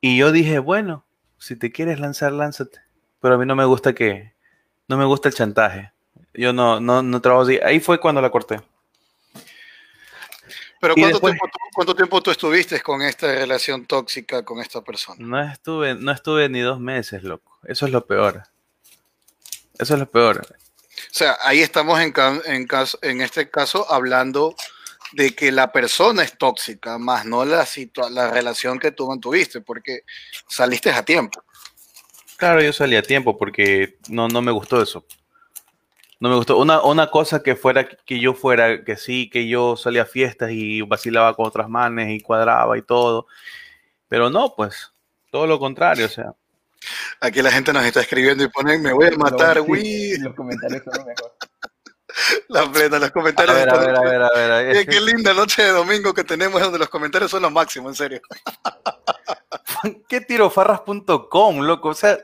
[0.00, 1.04] Y yo dije, bueno,
[1.44, 2.80] si te quieres lanzar, lánzate.
[3.20, 4.32] Pero a mí no me gusta que,
[4.88, 5.92] no me gusta el chantaje.
[6.32, 7.58] Yo no, no, no trabajo así.
[7.62, 8.60] Ahí fue cuando la corté.
[10.80, 14.82] Pero ¿cuánto, después- tiempo, tú- ¿cuánto tiempo tú estuviste con esta relación tóxica con esta
[14.82, 15.16] persona?
[15.24, 17.58] No estuve, no estuve ni dos meses, loco.
[17.64, 18.42] Eso es lo peor.
[19.78, 20.46] Eso es lo peor.
[20.46, 20.56] O
[21.10, 22.12] sea, ahí estamos en,
[22.46, 24.54] en, caso, en este caso hablando
[25.14, 29.60] de que la persona es tóxica, más no la, situa- la relación que tú mantuviste,
[29.60, 30.00] porque
[30.48, 31.42] saliste a tiempo.
[32.36, 35.06] Claro, yo salí a tiempo porque no, no me gustó eso.
[36.20, 36.58] No me gustó.
[36.58, 40.50] Una, una cosa que fuera que yo fuera, que sí, que yo salía a fiestas
[40.52, 43.26] y vacilaba con otras manes y cuadraba y todo.
[44.08, 44.92] Pero no, pues,
[45.30, 46.32] todo lo contrario, o sea.
[47.20, 50.18] Aquí la gente nos está escribiendo y ponen, me voy a matar, sí, güey.
[50.18, 51.36] Los comentarios son lo mejor.
[52.48, 53.54] La plena, los A comentarios.
[53.56, 54.50] ver, a ver, a ver, a ver.
[54.52, 54.86] a ver.
[54.86, 58.20] Qué linda noche de domingo que tenemos donde los comentarios son los máximos, en serio.
[60.08, 61.88] ¿Qué tirofarras.com, loco?
[61.90, 62.18] O sea,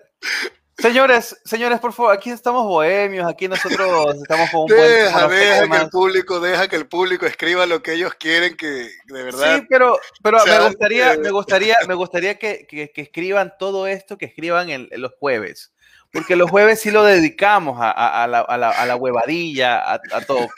[0.79, 5.31] señores, señores, por favor, aquí estamos bohemios, aquí nosotros estamos con un buen Deja, buenos
[5.31, 8.66] deja que el público, deja que el público escriba lo que ellos quieren que
[9.07, 9.59] de verdad.
[9.59, 13.55] Sí, pero, pero O sea, me gustaría, me gustaría, me gustaría que, que- que escriban
[13.59, 15.72] todo esto, que escriban en, en los jueves.
[16.12, 20.01] Porque los jueves sí lo dedicamos a, a- a la, a la- la huevadilla, a,
[20.27, 20.49] todo.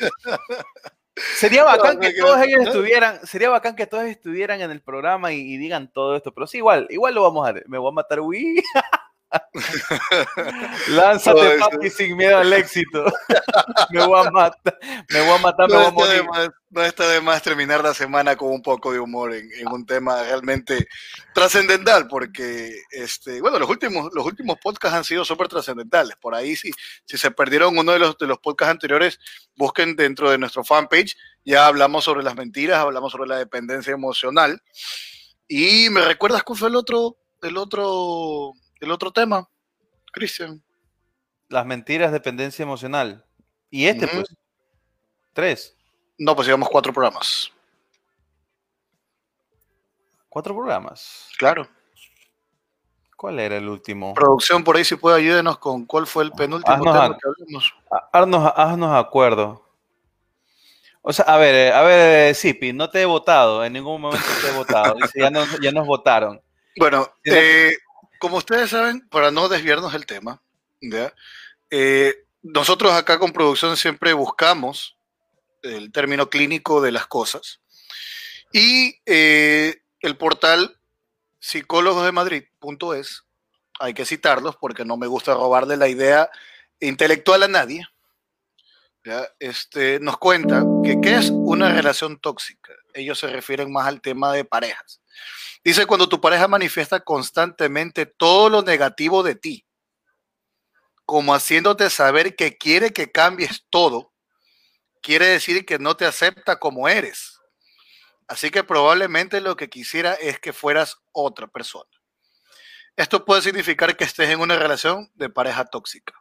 [1.37, 5.41] Sería bacán que todos ellos estuvieran, sería bacán que todos estuvieran en el programa y,
[5.41, 8.21] y digan todo esto, pero sí, igual, igual lo vamos a me voy a matar,
[8.21, 8.63] uy.
[10.89, 13.05] Lánzate, papi, sin miedo al éxito.
[13.91, 16.25] me voy a matar, me voy a matar, me No voy a morir.
[16.25, 19.69] más, no está de más terminar la semana con un poco de humor en, en
[19.69, 20.89] un tema realmente
[21.35, 26.17] trascendental, porque este, bueno, los últimos, los últimos podcasts han sido súper trascendentales.
[26.21, 26.71] Por ahí, si,
[27.05, 29.19] si se perdieron uno de los, de los podcasts anteriores,
[29.57, 31.17] busquen dentro de nuestro fanpage.
[31.45, 34.63] Ya hablamos sobre las mentiras, hablamos sobre la dependencia emocional.
[35.49, 39.49] Y me recuerdas cuál fue el otro, el otro, el otro tema,
[40.13, 40.63] Cristian.
[41.49, 43.25] Las mentiras, dependencia emocional.
[43.71, 44.27] Y este, pues,
[45.33, 45.77] tres.
[46.19, 47.51] No, pues llevamos cuatro programas.
[50.29, 51.29] Cuatro programas.
[51.39, 51.69] Claro.
[53.17, 54.15] ¿Cuál era el último?
[54.15, 57.29] Producción, por ahí si puede ayúdenos con cuál fue el penúltimo Haznos tema a- que
[57.29, 57.75] hablamos.
[57.91, 59.69] Ha- Haznos, haznos acuerdo.
[61.03, 64.01] O sea, a ver, eh, a ver, eh, Zipi, no te he votado, en ningún
[64.01, 64.95] momento te he votado.
[64.95, 66.41] Dice, ya, nos, ya nos votaron.
[66.77, 67.77] Bueno, eh,
[68.23, 70.41] como ustedes saben, para no desviarnos del tema.
[71.71, 74.97] Eh, nosotros acá con producción siempre buscamos
[75.63, 77.59] el término clínico de las cosas.
[78.53, 80.79] Y eh, el portal
[81.41, 83.25] psicólogosdemadrid.es,
[83.81, 86.31] hay que citarlos porque no me gusta robarle la idea
[86.79, 87.89] intelectual a nadie.
[89.41, 92.73] Este, nos cuenta que qué es una relación tóxica.
[92.95, 95.01] Ellos se refieren más al tema de parejas.
[95.65, 99.67] Dice, cuando tu pareja manifiesta constantemente todo lo negativo de ti,
[101.05, 104.13] como haciéndote saber que quiere que cambies todo,
[105.03, 107.41] quiere decir que no te acepta como eres.
[108.29, 111.91] Así que probablemente lo que quisiera es que fueras otra persona.
[112.97, 116.15] Esto puede significar que estés en una relación de pareja tóxica.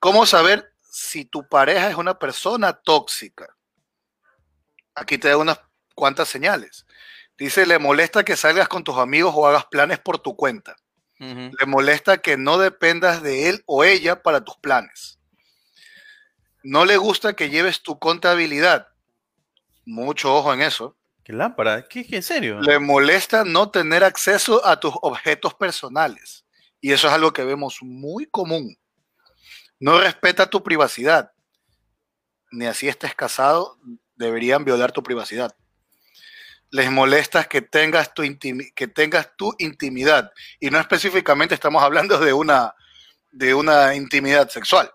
[0.00, 3.56] ¿Cómo saber si tu pareja es una persona tóxica?
[4.94, 5.58] Aquí te da unas
[5.96, 6.86] cuantas señales.
[7.36, 10.76] Dice, le molesta que salgas con tus amigos o hagas planes por tu cuenta.
[11.18, 15.18] Le molesta que no dependas de él o ella para tus planes.
[16.62, 18.88] No le gusta que lleves tu contabilidad.
[19.84, 20.96] Mucho ojo en eso.
[21.24, 21.88] ¿Qué lámpara?
[21.88, 22.60] ¿Qué, qué en serio?
[22.60, 26.44] Le molesta no tener acceso a tus objetos personales.
[26.80, 28.76] Y eso es algo que vemos muy común.
[29.84, 31.32] No respeta tu privacidad.
[32.50, 33.78] Ni así estés casado,
[34.14, 35.54] deberían violar tu privacidad.
[36.70, 38.22] Les molesta que tengas tu,
[38.74, 40.32] que tengas tu intimidad.
[40.58, 42.74] Y no específicamente estamos hablando de una,
[43.30, 44.90] de una intimidad sexual.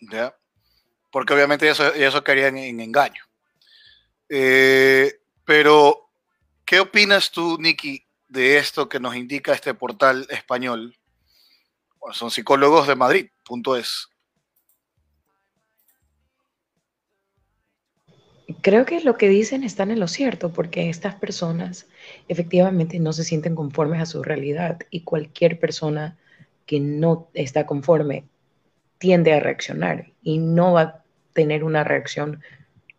[0.00, 0.36] ¿Ya?
[1.12, 3.22] Porque obviamente eso, eso caería en, en engaño.
[4.28, 6.10] Eh, pero,
[6.64, 10.98] ¿qué opinas tú, Nicky, de esto que nos indica este portal español?
[12.10, 14.08] Son psicólogos de Madrid, punto es.
[18.60, 21.88] Creo que lo que dicen están en lo cierto, porque estas personas
[22.28, 26.18] efectivamente no se sienten conformes a su realidad y cualquier persona
[26.66, 28.24] que no está conforme
[28.98, 32.42] tiende a reaccionar y no va a tener una reacción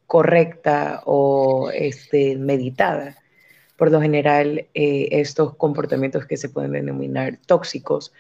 [0.08, 3.18] correcta o este, meditada.
[3.78, 8.14] Por lo general, eh, estos comportamientos que se pueden denominar tóxicos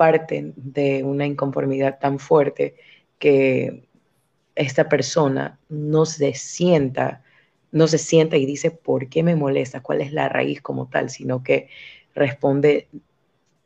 [0.00, 2.74] parten de una inconformidad tan fuerte
[3.18, 3.86] que
[4.54, 7.22] esta persona no se sienta
[7.70, 11.10] no se sienta y dice por qué me molesta, cuál es la raíz como tal,
[11.10, 11.68] sino que
[12.14, 12.88] responde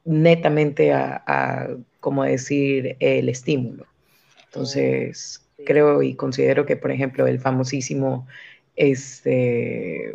[0.05, 1.69] netamente a, a
[2.01, 3.87] como decir, el estímulo.
[4.47, 8.27] Entonces, creo y considero que, por ejemplo, el famosísimo,
[8.77, 10.15] este,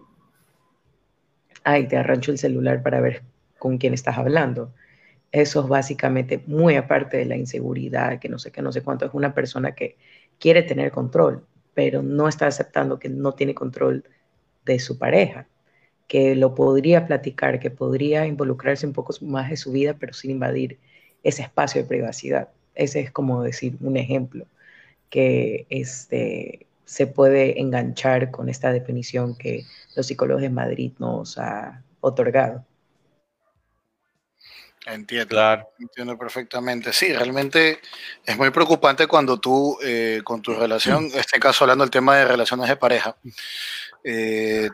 [1.63, 3.23] ay, te arrancho el celular para ver
[3.57, 4.73] con quién estás hablando.
[5.31, 9.05] Eso es básicamente muy aparte de la inseguridad, que no sé qué, no sé cuánto,
[9.05, 9.97] es una persona que
[10.39, 14.03] quiere tener control, pero no está aceptando que no tiene control
[14.65, 15.47] de su pareja,
[16.07, 20.31] que lo podría platicar, que podría involucrarse un poco más de su vida, pero sin
[20.31, 20.79] invadir
[21.23, 22.49] ese espacio de privacidad.
[22.75, 24.47] Ese es como decir un ejemplo
[25.09, 29.65] que este, se puede enganchar con esta definición que
[29.95, 32.65] los psicólogos de Madrid nos ha otorgado.
[34.89, 35.69] Entiendo, claro.
[35.79, 36.91] entiendo perfectamente.
[36.93, 37.79] Sí, realmente
[38.25, 42.17] es muy preocupante cuando tú, eh, con tu relación, en este caso hablando del tema
[42.17, 43.15] de relaciones de pareja,
[44.03, 44.69] eh,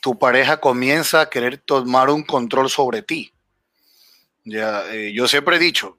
[0.00, 3.32] tu pareja comienza a querer tomar un control sobre ti.
[4.44, 5.98] Ya, eh, yo siempre he dicho,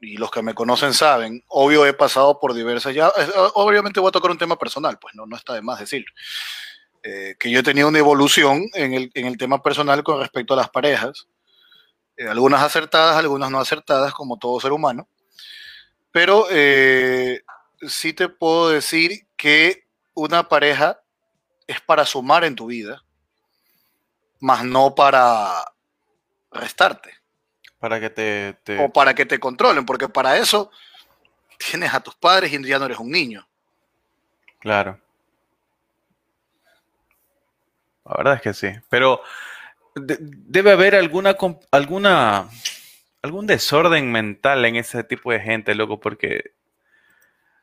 [0.00, 3.12] y los que me conocen saben, obvio he pasado por diversas, ya,
[3.54, 6.04] obviamente voy a tocar un tema personal, pues no, no está de más decir,
[7.02, 10.58] que yo he tenido una evolución en el, en el tema personal con respecto a
[10.58, 11.26] las parejas
[12.18, 15.08] eh, algunas acertadas, algunas no acertadas, como todo ser humano.
[16.10, 17.42] Pero eh,
[17.86, 21.00] sí te puedo decir que una pareja
[21.68, 23.04] es para sumar en tu vida,
[24.40, 25.64] más no para
[26.50, 27.14] restarte.
[27.78, 30.72] Para que te, O para que te controlen, porque para eso
[31.56, 33.46] tienes a tus padres y ya no eres un niño.
[34.58, 34.98] Claro.
[38.04, 38.72] La verdad es que sí.
[38.88, 39.22] Pero
[40.00, 41.36] debe haber alguna,
[41.70, 42.48] alguna,
[43.22, 46.52] algún desorden mental en ese tipo de gente, loco, porque,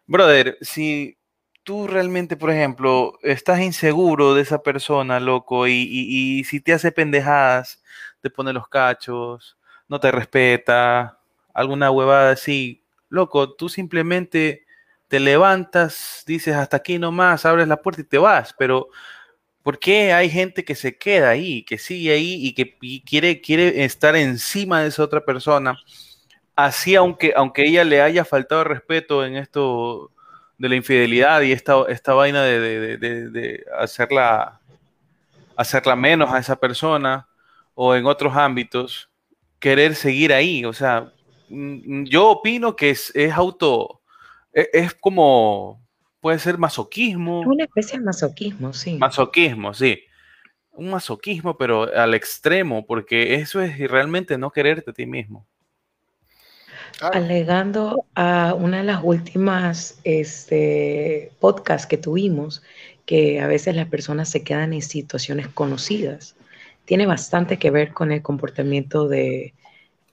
[0.07, 1.17] brother, si
[1.63, 7.83] tú realmente, por ejemplo, estás inseguro de esa persona, loco, y, si te hace pendejadas,
[8.21, 11.19] te pone los cachos, no te respeta,
[11.53, 14.65] alguna huevada así, loco, tú simplemente
[15.07, 18.89] te levantas, dices hasta aquí nomás, abres la puerta y te vas, pero
[19.65, 23.83] ¿Por qué hay gente que se queda ahí, que sigue ahí y que quiere, quiere
[23.83, 25.79] estar encima de esa otra persona?
[26.55, 30.11] Así, aunque, aunque ella le haya faltado respeto en esto
[30.59, 34.61] de la infidelidad y esta, esta vaina de, hacerla,
[35.55, 37.27] hacerla menos a esa persona
[37.73, 39.09] o en otros ámbitos,
[39.57, 40.63] querer seguir ahí.
[40.63, 41.11] O sea,
[41.49, 44.01] mm, yo opino que es, es auto,
[44.53, 45.84] es, es como
[46.25, 47.41] puede ser masoquismo.
[47.41, 48.97] Una especie de masoquismo, sí.
[48.97, 50.05] Masoquismo, sí.
[50.71, 55.45] Un masoquismo, pero al extremo, porque eso es realmente no quererte a ti mismo.
[56.99, 62.63] Alegando a una de las últimas este, podcasts que tuvimos,
[63.05, 66.35] que a veces las personas se quedan en situaciones conocidas,
[66.85, 69.53] tiene bastante que ver con el comportamiento de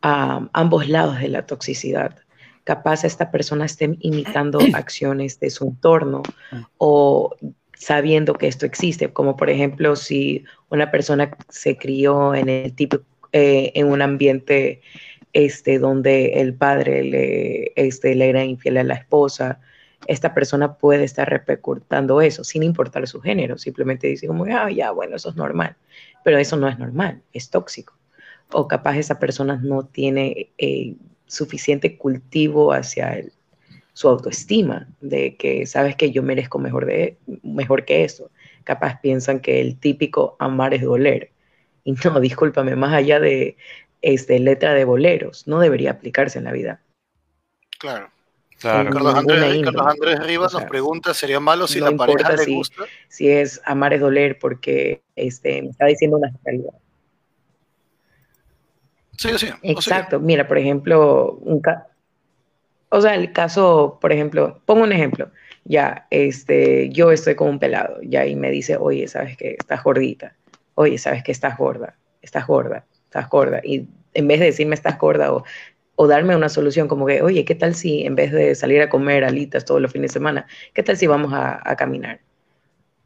[0.03, 2.19] ambos lados de la toxicidad
[2.65, 6.23] capaz esta persona esté imitando acciones de su entorno
[6.79, 7.35] o
[7.75, 12.99] sabiendo que esto existe, como por ejemplo si una persona se crió en el tipo
[13.33, 14.83] eh, en un ambiente
[15.33, 19.61] este donde el padre le, este, le era infiel a la esposa,
[20.07, 24.91] esta persona puede estar repercutando eso sin importar su género, simplemente dice como, ah, ya,
[24.91, 25.77] bueno, eso es normal,
[26.25, 27.95] pero eso no es normal, es tóxico.
[28.53, 30.95] O capaz esa persona no tiene eh,
[31.33, 33.33] suficiente cultivo hacia el,
[33.95, 38.31] su autoestima, de que sabes que yo merezco mejor, de, mejor que eso.
[38.65, 41.31] Capaz piensan que el típico amar es doler.
[41.85, 43.57] Y no, discúlpame, más allá de
[44.03, 46.81] este, letra de boleros, no debería aplicarse en la vida.
[47.79, 48.11] Claro.
[48.59, 48.91] Claro.
[48.91, 52.85] Carlos, Andrés, Rivas nos pregunta, ¿sería malo si la pareja le gusta?
[53.09, 56.73] Si es amar es doler porque este, me está diciendo una realidad.
[59.23, 59.49] Sí.
[59.63, 60.21] Exacto.
[60.21, 61.63] Mira, por ejemplo, un
[62.95, 65.31] o sea, el caso, por ejemplo, pongo un ejemplo.
[65.65, 69.83] Ya, este, yo estoy con un pelado, ya, y me dice, oye, sabes que estás
[69.83, 70.37] gordita.
[70.75, 73.61] Oye, sabes que estás gorda, estás gorda, estás gorda.
[73.65, 75.43] Y en vez de decirme estás gorda o,
[75.97, 78.91] o darme una solución como que, oye, ¿qué tal si en vez de salir a
[78.91, 82.21] comer alitas todos los fines de semana, qué tal si vamos a, a caminar?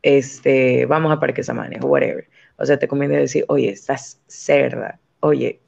[0.02, 2.28] Este, vamos a Parque Samanes o whatever.
[2.56, 5.60] O sea, te conviene decir, oye, estás cerda, oye,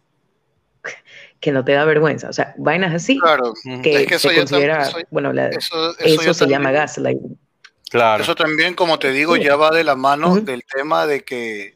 [1.41, 2.28] que no te da vergüenza.
[2.28, 3.55] O sea, vainas así claro.
[3.82, 7.39] que se considera, bueno, eso, se llama gaslighting.
[7.91, 8.22] Claro.
[8.22, 11.74] Eso también, como te digo, ya va de la mano del tema de que,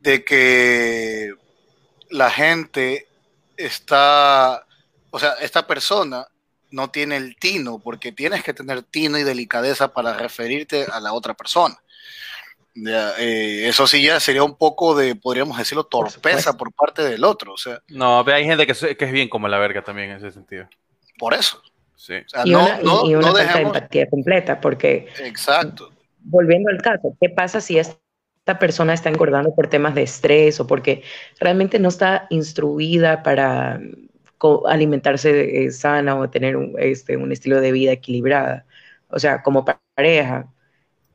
[0.00, 1.32] de que
[2.10, 3.08] la gente
[3.56, 4.66] está,
[5.10, 6.26] o sea, esta persona
[6.70, 11.12] no tiene el tino, porque tienes que tener tino y delicadeza para referirte a la
[11.12, 11.76] otra persona.
[12.74, 17.24] Ya, eh, eso sí ya sería un poco de, podríamos decirlo, torpeza por, parte del
[17.24, 17.54] otro.
[17.54, 20.30] O sea, no, hay gente que, que, es bien como la verga también en ese
[20.30, 20.68] sentido.
[21.18, 21.60] Por eso.
[21.96, 22.14] Sí.
[22.14, 25.08] O sea, y no, una, no, y una falta de empatía completa, porque...
[25.20, 25.92] Exacto.
[26.20, 30.66] Volviendo al caso, ¿qué pasa si esta persona está engordando por temas de estrés o
[30.66, 31.02] porque
[31.40, 33.80] realmente no está instruida para
[34.66, 38.66] alimentarse eh, sana o tener un, este, un estilo de vida equilibrada?
[39.08, 39.64] O sea, como
[39.96, 40.48] pareja,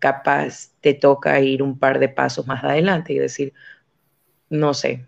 [0.04, 3.54] capaz te toca ir un par de pasos más adelante y decir,
[4.50, 5.08] no sé,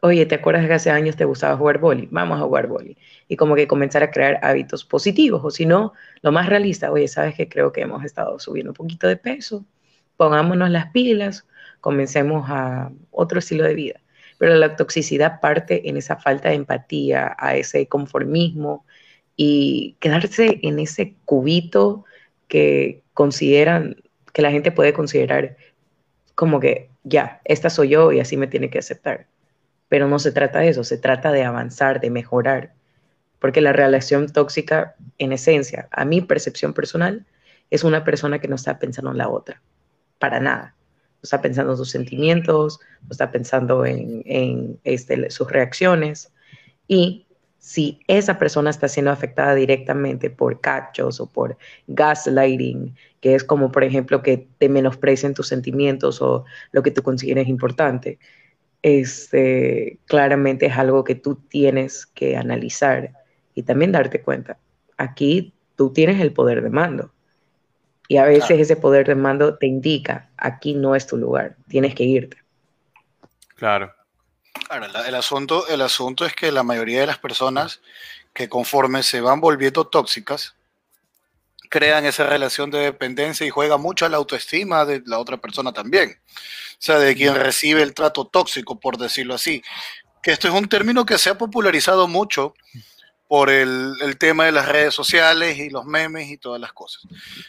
[0.00, 2.08] oye, ¿te acuerdas que hace años te gustaba jugar boli?
[2.10, 2.96] Vamos a jugar boli.
[3.28, 7.06] Y como que comenzar a crear hábitos positivos, o si no, lo más realista, oye,
[7.06, 9.66] sabes que creo que hemos estado subiendo un poquito de peso,
[10.16, 11.46] pongámonos las pilas,
[11.80, 14.00] comencemos a otro estilo de vida.
[14.38, 18.86] Pero la toxicidad parte en esa falta de empatía, a ese conformismo
[19.36, 22.06] y quedarse en ese cubito
[22.52, 23.96] que consideran,
[24.34, 25.56] que la gente puede considerar
[26.34, 29.26] como que ya, esta soy yo y así me tiene que aceptar.
[29.88, 32.74] Pero no se trata de eso, se trata de avanzar, de mejorar.
[33.38, 37.24] Porque la relación tóxica, en esencia, a mi percepción personal,
[37.70, 39.62] es una persona que no está pensando en la otra,
[40.18, 40.74] para nada.
[40.76, 46.30] No está pensando en sus sentimientos, no está pensando en, en este, sus reacciones.
[46.86, 47.24] Y
[47.62, 51.56] si esa persona está siendo afectada directamente por cachos o por
[51.86, 57.04] gaslighting, que es como, por ejemplo, que te menosprecien tus sentimientos o lo que tú
[57.04, 58.18] consideres importante,
[58.82, 63.12] este, claramente es algo que tú tienes que analizar
[63.54, 64.58] y también darte cuenta.
[64.96, 67.12] Aquí tú tienes el poder de mando.
[68.08, 71.94] Y a veces ese poder de mando te indica, aquí no es tu lugar, tienes
[71.94, 72.38] que irte.
[73.54, 73.92] Claro
[75.06, 77.80] el, asunto, el asunto es que la mayoría de las personas
[78.32, 80.54] que conforme se van volviendo tóxicas,
[81.68, 85.72] crean esa relación de dependencia y juega mucho a la autoestima de la otra persona
[85.72, 86.18] también.
[86.30, 89.62] O sea, de quien recibe el trato tóxico, por decirlo así.
[90.22, 92.54] Que esto es un término que se ha popularizado mucho
[93.26, 97.04] por el, tema de las redes sociales y los memes y todas las cosas.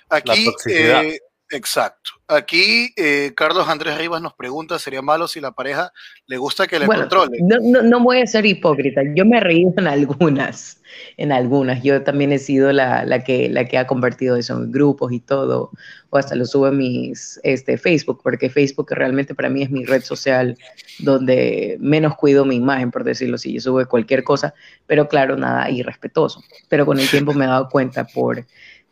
[0.09, 1.19] Aquí, eh,
[1.53, 2.11] Exacto.
[2.27, 5.93] Aquí eh, Carlos Andrés Rivas nos pregunta, ¿sería malo si la pareja
[6.25, 7.37] le gusta que le controle?
[7.43, 10.81] No, no, no, voy a ser hipócrita, yo me he reído en algunas,
[11.17, 11.83] en algunas.
[11.83, 15.19] Yo también he sido la, la, que, la que ha convertido eso en grupos y
[15.19, 15.69] todo,
[16.09, 19.85] o hasta lo subo en mis este, Facebook, porque Facebook realmente para mí es mi
[19.85, 20.57] red social
[20.99, 23.53] donde menos cuido mi imagen, por decirlo así.
[23.53, 24.55] Yo subo cualquier cosa,
[24.87, 26.41] pero claro, nada irrespetuoso.
[26.67, 28.43] Pero con el tiempo me he dado cuenta por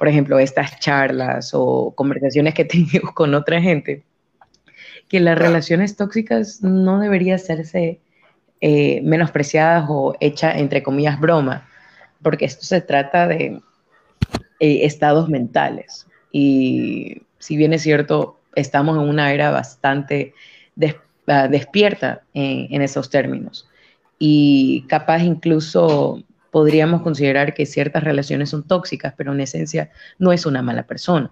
[0.01, 4.01] por ejemplo, estas charlas o conversaciones que tengo con otra gente,
[5.07, 7.99] que las relaciones tóxicas no deberían hacerse
[8.61, 11.69] eh, menospreciadas o hechas, entre comillas, broma,
[12.23, 13.61] porque esto se trata de
[14.59, 16.07] eh, estados mentales.
[16.31, 20.33] Y si bien es cierto, estamos en una era bastante
[21.27, 23.69] ah, despierta en, en esos términos.
[24.17, 29.89] Y capaz incluso podríamos considerar que ciertas relaciones son tóxicas, pero en esencia
[30.19, 31.31] no es una mala persona.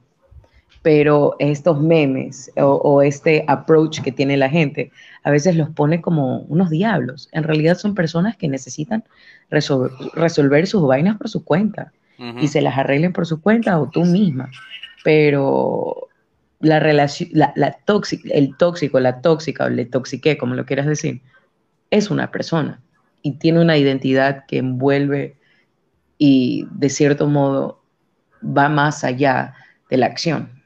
[0.82, 4.92] Pero estos memes o, este approach que tiene la gente
[5.24, 7.28] a veces los pone como unos diablos.
[7.34, 9.04] En realidad son personas que necesitan
[9.50, 11.92] resolver sus vainas por su cuenta
[12.42, 14.50] y se las arreglen por su cuenta o tú misma.
[15.04, 16.08] Pero
[16.62, 21.22] la relación, la, el tóxico, la tóxica o le toxiqué, como lo quieras decir,
[21.92, 22.80] es una persona
[23.22, 25.38] y tiene una identidad que envuelve
[26.18, 27.82] y de cierto modo
[28.44, 29.56] va más allá
[29.90, 30.64] de la acción.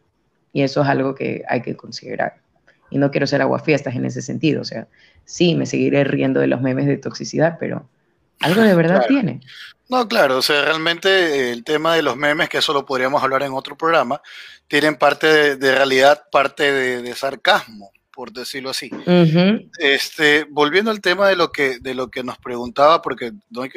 [0.51, 2.37] Y eso es algo que hay que considerar.
[2.89, 4.61] Y no quiero ser aguafiestas en ese sentido.
[4.61, 4.87] O sea,
[5.25, 7.89] sí, me seguiré riendo de los memes de toxicidad, pero
[8.39, 9.41] algo de verdad tiene.
[9.89, 13.43] No, claro, o sea, realmente el tema de los memes, que eso lo podríamos hablar
[13.43, 14.21] en otro programa,
[14.67, 18.91] tienen parte de, realidad, parte de sarcasmo por decirlo así.
[19.79, 23.31] este, volviendo al tema de lo que, de lo que nos preguntaba, porque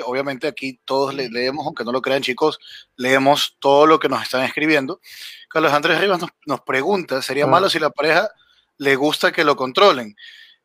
[0.05, 2.59] obviamente aquí todos leemos, aunque no lo crean chicos,
[2.97, 5.01] leemos todo lo que nos están escribiendo.
[5.49, 7.49] Carlos Andrés Rivas nos, pregunta, ¿sería ah.
[7.49, 8.28] malo si la pareja
[8.76, 10.14] le gusta que lo controlen?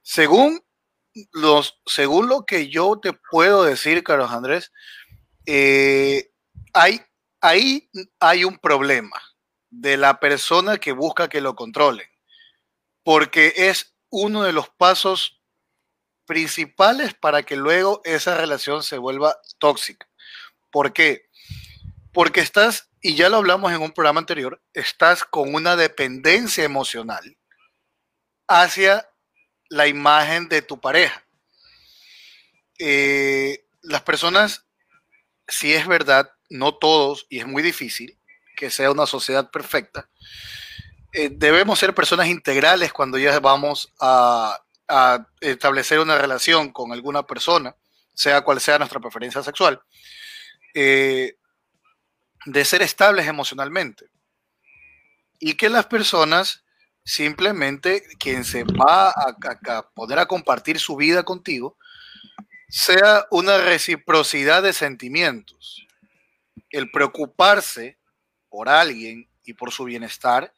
[0.02, 0.62] Según,
[1.32, 4.72] los, según lo que yo te puedo decir, Carlos Andrés,
[5.46, 6.30] eh,
[6.74, 7.02] hay,
[7.40, 9.20] ahí hay un problema
[9.70, 12.11] de la persona que busca que lo controlen
[13.04, 15.42] porque es uno de los pasos
[16.26, 20.08] principales para que luego esa relación se vuelva tóxica.
[20.70, 21.30] ¿Por qué?
[22.14, 27.38] Porque estás, y ya lo hablamos en un programa anterior, estás con una dependencia emocional
[28.48, 29.10] hacia
[29.70, 31.26] la imagen de tu pareja.
[32.80, 34.66] Eh, las personas,
[35.48, 38.18] si es verdad, no todos, y es muy difícil
[38.56, 40.10] que sea una sociedad perfecta,
[41.14, 47.24] eh, debemos ser personas integrales cuando ya vamos a, a establecer una relación con alguna
[47.28, 47.76] persona,
[48.14, 49.82] sea cual sea nuestra preferencia sexual,
[50.74, 51.36] eh,
[52.46, 54.06] de ser estables emocionalmente.
[55.40, 56.64] Y que las personas
[57.04, 61.78] simplemente, quien se va a, a- a poner a compartir su vida contigo,
[62.70, 65.86] sea una reciprocidad de sentimientos.
[66.70, 67.98] El preocuparse
[68.50, 70.54] por alguien y por su bienestar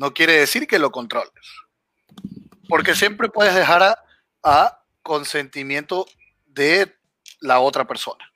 [0.00, 1.30] no quiere decir que lo controles.
[2.70, 4.02] Porque siempre puedes dejar a,
[4.42, 6.06] a consentimiento
[6.46, 6.96] de
[7.40, 8.32] la otra persona.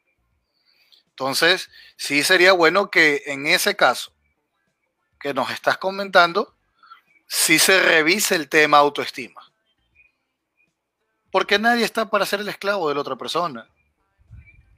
[1.08, 4.12] Entonces, sí sería bueno que en ese caso
[5.18, 6.54] que nos estás comentando,
[7.26, 9.40] sí se revise el tema autoestima.
[11.32, 13.70] Porque nadie está para ser el esclavo de la otra persona.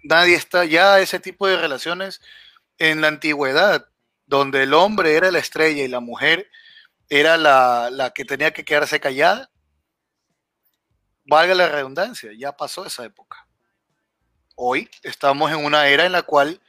[0.05, 2.20] Nadie está ya ese tipo de relaciones
[2.78, 3.89] en la antigüedad,
[4.26, 6.49] donde el hombre era la estrella y la mujer
[7.09, 9.50] era la, la que tenía que quedarse callada.
[11.24, 13.46] Valga la redundancia, ya pasó esa época.
[14.54, 16.61] Hoy estamos en una era en la cual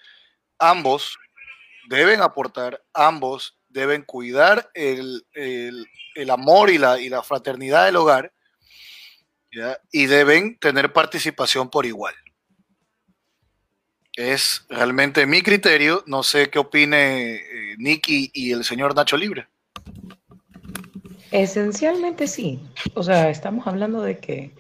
[0.60, 1.18] ambos
[1.90, 5.86] deben aportar, ambos deben cuidar el, el-
[6.16, 8.34] el amor y la, y la fraternidad del hogar
[9.92, 12.16] y deben tener participación por igual.
[14.14, 17.76] Es realmente mi criterio, no sé qué opine eh,
[18.34, 19.48] y el señor Nacho Libre.
[21.32, 22.62] Esencialmente sí.
[22.94, 24.52] O sea, estamos hablando de que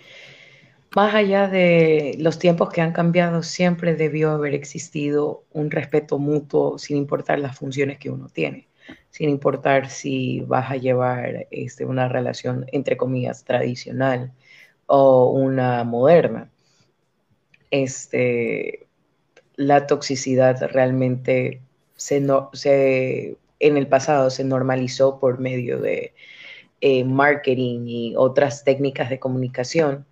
[0.95, 6.77] más allá de los tiempos que han cambiado, siempre debió haber existido un respeto mutuo
[6.79, 8.67] sin importar las funciones que uno tiene,
[9.11, 14.33] sin importar si vas a llevar este, una relación, entre comillas, tradicional
[14.87, 16.49] o una moderna.
[17.71, 18.87] Este,
[19.55, 21.61] la toxicidad realmente
[21.95, 26.13] se, no- se- en el pasado se normalizó por medio de
[26.81, 30.05] eh, marketing y otras técnicas de comunicación,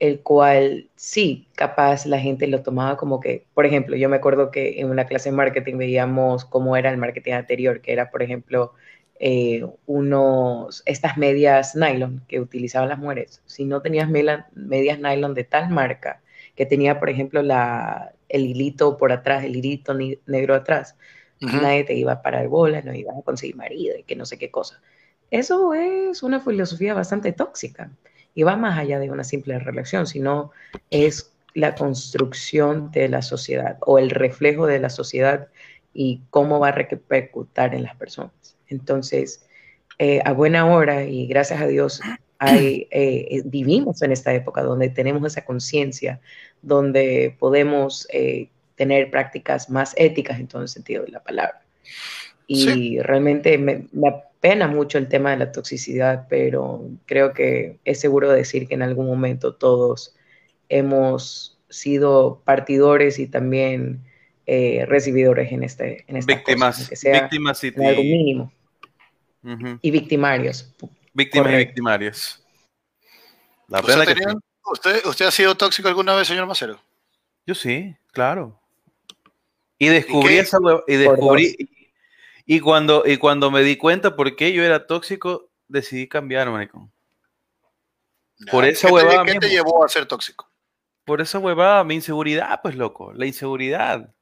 [0.00, 4.50] el cual sí, capaz la gente lo tomaba como que, por ejemplo, yo me acuerdo
[4.52, 8.22] que en una clase de marketing veíamos cómo era el marketing anterior, que era, por
[8.22, 8.74] ejemplo,
[9.20, 13.42] eh, unos, estas medias nylon que utilizaban las mujeres.
[13.46, 16.22] Si no tenías mela- medias nylon de tal marca,
[16.54, 19.94] que tenía, por ejemplo, la, el hilito por atrás, el hilito
[20.26, 20.96] negro atrás,
[21.40, 24.38] nadie te iba a parar bola, no ibas a conseguir marido y que no sé
[24.38, 24.80] qué cosa.
[25.30, 27.90] Eso es una filosofía bastante tóxica
[28.34, 30.52] y va más allá de una simple relación, sino
[30.90, 35.48] es la construcción de la sociedad o el reflejo de la sociedad
[35.92, 38.56] y cómo va a repercutir en las personas.
[38.68, 39.46] Entonces,
[39.98, 42.00] eh, a buena hora y gracias a Dios,
[42.38, 46.20] hay, eh, vivimos en esta época donde tenemos esa conciencia,
[46.62, 51.60] donde podemos eh, tener prácticas más éticas en todo el sentido de la palabra.
[52.46, 53.00] Y Sí.
[53.00, 58.30] realmente me, me apena mucho el tema de la toxicidad, pero creo que es seguro
[58.30, 60.14] decir que en algún momento todos
[60.68, 64.04] hemos sido partidores y también
[64.46, 68.52] eh, recibidores en, este, en esta Víctimas, aunque sea víctimas y, en algo mínimo,
[69.82, 70.72] y victimarios.
[71.12, 72.46] víctimas y victimarios.
[73.66, 74.70] La pena que tenían- sí.
[74.70, 76.80] ¿usted, ¿Usted ha sido tóxico alguna vez, señor Macero?
[77.44, 78.58] Yo sí, claro.
[79.78, 81.56] Y descubrí esa y Por descubrí
[82.50, 86.90] y cuando y cuando me di cuenta por qué yo era tóxico, decidí cambiar, maricón.
[88.50, 90.48] Por esa ¿Qué te- huevada ¿Qué te llevó a ser tóxico?
[91.04, 94.14] Por esa huevada, mi inseguridad, pues loco, la inseguridad.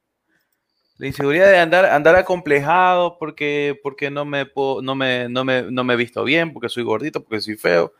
[0.97, 5.61] La inseguridad de andar andar acomplejado porque porque no me puedo- no me no me
[5.71, 7.93] no me he visto bien, porque soy gordito, porque soy feo.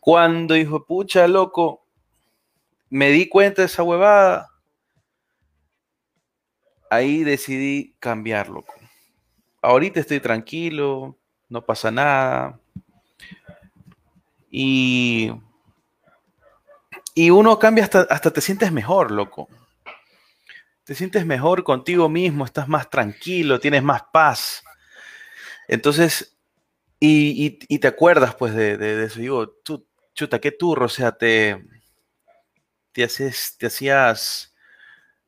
[0.00, 1.84] Cuando hijo de pucha, loco,
[2.88, 4.48] me di cuenta de esa huevada,
[6.88, 8.72] ahí decidí cambiar, loco.
[9.62, 11.16] Ahorita estoy tranquilo,
[11.48, 12.60] no pasa nada.
[14.50, 15.30] Y,
[17.14, 19.46] y uno cambia hasta, hasta te sientes mejor, loco.
[20.84, 24.62] Te sientes mejor contigo mismo, estás más tranquilo, tienes más paz.
[25.66, 26.36] Entonces,
[27.00, 29.20] y, y- te acuerdas pues de, de- de eso.
[29.20, 31.64] Digo, tú, chuta, qué turro, o sea, te,
[32.92, 34.47] te, haces, te hacías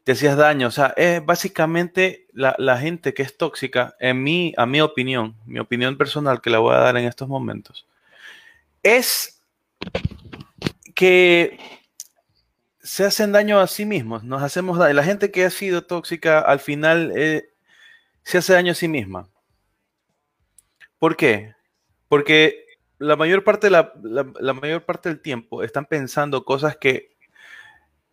[0.05, 0.68] te hacías daño.
[0.68, 5.36] O sea, es básicamente la, la gente que es tóxica, en mi, a mi opinión,
[5.46, 7.86] mi opinión personal que la voy a dar en estos momentos,
[8.82, 9.42] es
[10.94, 11.59] que
[12.82, 14.94] se hacen daño a sí mismos, nos hacemos daño.
[14.94, 17.51] La gente que ha sido tóxica al final eh,
[18.22, 19.28] se hace daño a sí misma.
[20.98, 21.55] ¿Por qué?
[22.09, 22.66] Porque
[22.98, 27.16] la mayor parte, la- la mayor parte del tiempo están pensando cosas que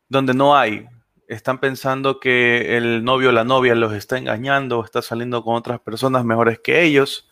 [0.09, 0.87] donde no hay.
[1.27, 5.55] Están pensando que el novio o la novia los está engañando o está saliendo con
[5.55, 7.29] otras personas mejores que ellos.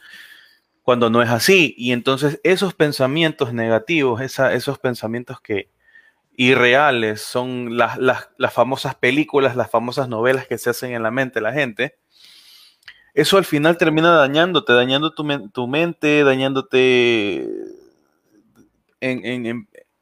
[0.84, 1.74] cuando no es así.
[1.78, 5.70] Y entonces esos pensamientos negativos, esos pensamientos que
[6.38, 11.12] irreales son las, las, las, famosas películas, las famosas novelas que se hacen en la
[11.12, 11.98] mente de la gente,
[13.16, 17.48] eso al final termina dañándote, dañando tu, tu mente, dañándote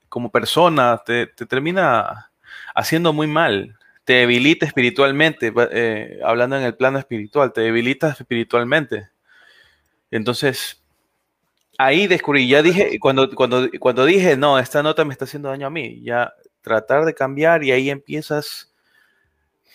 [0.10, 2.32] como persona, te, te, termina
[2.74, 9.10] haciendo muy mal, te debilita espiritualmente, eh, hablando en el plano espiritual, te debilita espiritualmente.
[10.12, 10.84] Entonces,
[11.78, 15.68] ahí descubrí, ya dije, cuando, cuando, cuando dije, no, esta nota me está haciendo daño
[15.68, 18.74] a mí, ya tratar de cambiar y ahí empiezas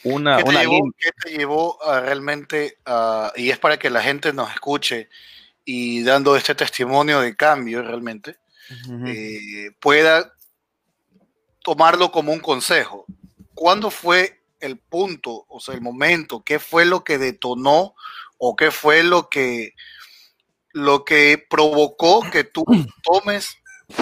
[0.05, 0.37] una...
[0.37, 2.79] ¿Qué te, una llevó, ¿qué te llevó a realmente,
[3.37, 5.09] y es para que la gente nos escuche
[5.64, 8.37] y dando este testimonio de cambio realmente,
[8.70, 9.09] uh -huh.
[9.09, 10.35] eh, pueda
[11.62, 13.07] tomarlo como un consejo?
[13.59, 16.45] ¿Cuándo fue el punto, o sea, el momento?
[16.45, 17.97] ¿Qué fue lo que detonó
[18.39, 19.75] o qué fue lo que
[20.71, 22.65] lo que provocó que tú
[23.03, 23.59] tomes,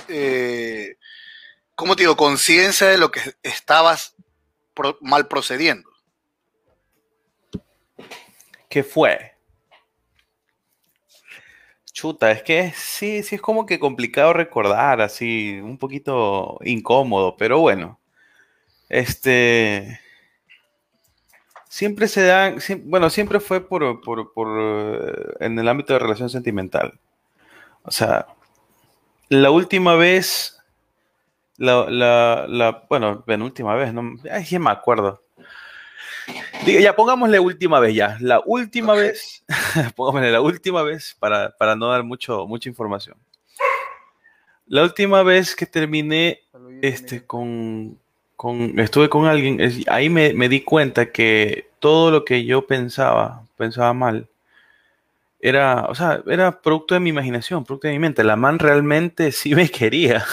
[0.08, 0.96] eh,
[1.74, 4.14] ¿cómo te digo?, conciencia de lo que estabas
[4.74, 5.88] pro mal procediendo.
[8.68, 9.36] ¿Qué fue?
[11.94, 17.60] Chuta, es que sí, sí es como que complicado recordar, así, un poquito incómodo, pero
[17.60, 17.98] bueno.
[18.88, 20.00] Este
[21.76, 26.30] siempre se dan, siempre, bueno, siempre fue por, por, por, en el ámbito de relación
[26.30, 26.98] sentimental.
[27.82, 28.26] O sea,
[29.28, 30.58] la última vez,
[31.58, 35.22] la, la, la bueno, penúltima vez, no, ay, ya me acuerdo.
[36.64, 38.16] Diga, ya pongámosle última vez ya.
[38.20, 39.08] La última okay.
[39.08, 39.44] vez,
[39.96, 43.18] pongámosle la última vez para, para no dar mucho, mucha información.
[44.66, 46.40] La última vez que terminé
[46.80, 48.00] este, con,
[48.36, 52.66] con, estuve con alguien, es, ahí me, me, di cuenta que todo lo que yo
[52.66, 54.28] pensaba, pensaba mal,
[55.40, 58.24] era, o sea, era producto de mi imaginación, producto de mi mente.
[58.24, 60.24] La man realmente sí me quería.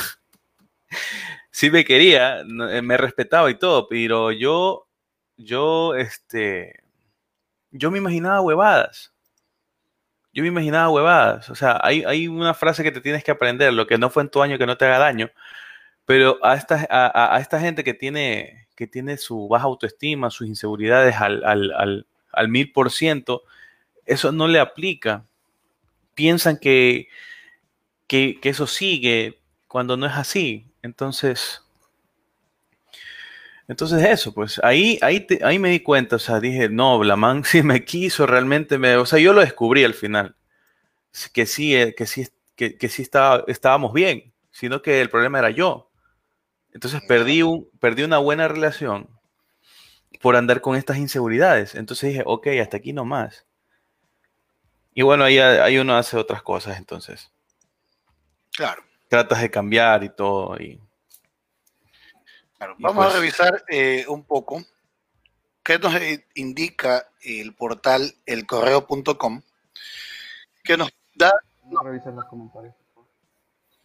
[1.51, 4.87] sí me quería, eh, me respetaba y todo, pero yo,
[5.37, 6.83] yo, este,
[7.71, 9.13] yo me imaginaba huevadas.
[10.33, 11.49] Yo me imaginaba huevadas.
[11.49, 14.23] O sea, hay, hay una frase que te tienes que aprender, lo que no fue
[14.23, 15.29] en tu año que no te haga daño.
[16.05, 20.47] Pero a esta, a, a esta gente que tiene, que tiene su baja autoestima, sus
[20.47, 22.05] inseguridades al,
[22.47, 23.43] mil por ciento,
[24.05, 25.25] eso no le aplica.
[26.15, 27.07] Piensan que,
[28.07, 30.67] que, eso sigue cuando no es así.
[30.81, 31.61] Entonces,
[33.67, 37.43] entonces eso, pues ahí, ahí, ahí me di cuenta, o sea, dije, no, la man
[37.45, 40.35] sí me quiso, realmente me, o sea, yo lo descubrí al final,
[41.31, 45.49] que sí, eh, que sí, que sí estaba, estábamos bien, sino que el problema era
[45.49, 45.92] yo.
[46.73, 49.07] Entonces perdí, un, perdí una buena relación
[50.21, 51.75] por andar con estas inseguridades.
[51.75, 53.45] Entonces dije, ok, hasta aquí nomás.
[54.95, 57.31] Y bueno, ahí, ahí uno hace otras cosas entonces.
[58.55, 58.83] Claro.
[59.07, 60.57] Tratas de cambiar y todo.
[60.59, 60.79] Y,
[62.57, 62.75] claro.
[62.79, 64.63] Vamos pues, a revisar eh, un poco
[65.63, 65.93] qué nos
[66.35, 69.41] indica el portal elcorreo.com
[70.63, 72.75] que nos da Vamos a revisar los comentarios.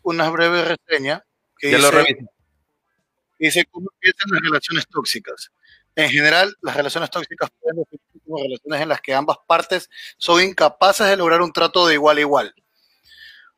[0.03, 1.25] una breve reseña.
[1.59, 2.38] Que ya dice, lo reviso.
[3.39, 5.53] Dice, ¿cómo empiezan las relaciones tóxicas?
[5.95, 10.43] En general, las relaciones tóxicas pueden definirse como relaciones en las que ambas partes son
[10.43, 12.55] incapaces de lograr un trato de igual a igual.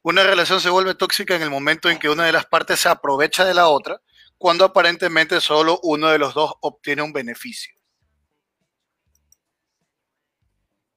[0.03, 2.89] Una relación se vuelve tóxica en el momento en que una de las partes se
[2.89, 4.01] aprovecha de la otra,
[4.39, 7.74] cuando aparentemente solo uno de los dos obtiene un beneficio.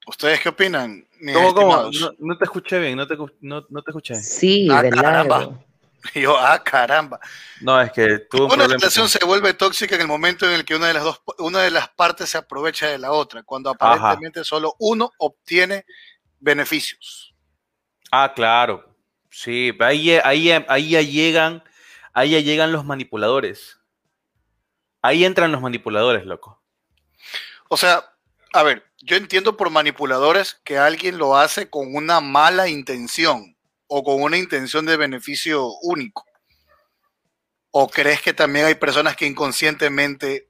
[0.08, 1.06] ¿Ustedes qué opinan?
[1.34, 1.76] ¿Cómo, cómo?
[1.92, 4.16] No, no, te escuché bien, no te, no, no te escuché.
[4.16, 5.40] Sí, ah, de caramba.
[5.40, 5.73] largo.
[6.14, 7.20] Y yo, ah, caramba.
[7.62, 10.46] No, es que tuvo un una problema relación con- se vuelve tóxica en el momento
[10.46, 13.12] en el que una de las dos, una de las partes se aprovecha de la
[13.12, 15.86] otra, cuando aparentemente solo uno obtiene
[16.40, 17.34] beneficios.
[18.12, 18.96] Ah, claro.
[19.30, 21.64] Sí, ahí, ahí, ahí ya llegan,
[22.14, 23.80] ahí ya llegan los manipuladores.
[25.02, 26.62] Ahí entran los manipuladores, loco.
[27.70, 28.14] O sea,
[28.54, 33.53] a ver, yo entiendo por manipuladores que alguien lo hace con una mala intención
[33.88, 36.26] o con una intención de beneficio único.
[37.72, 40.48] ¿O crees que también hay personas que inconscientemente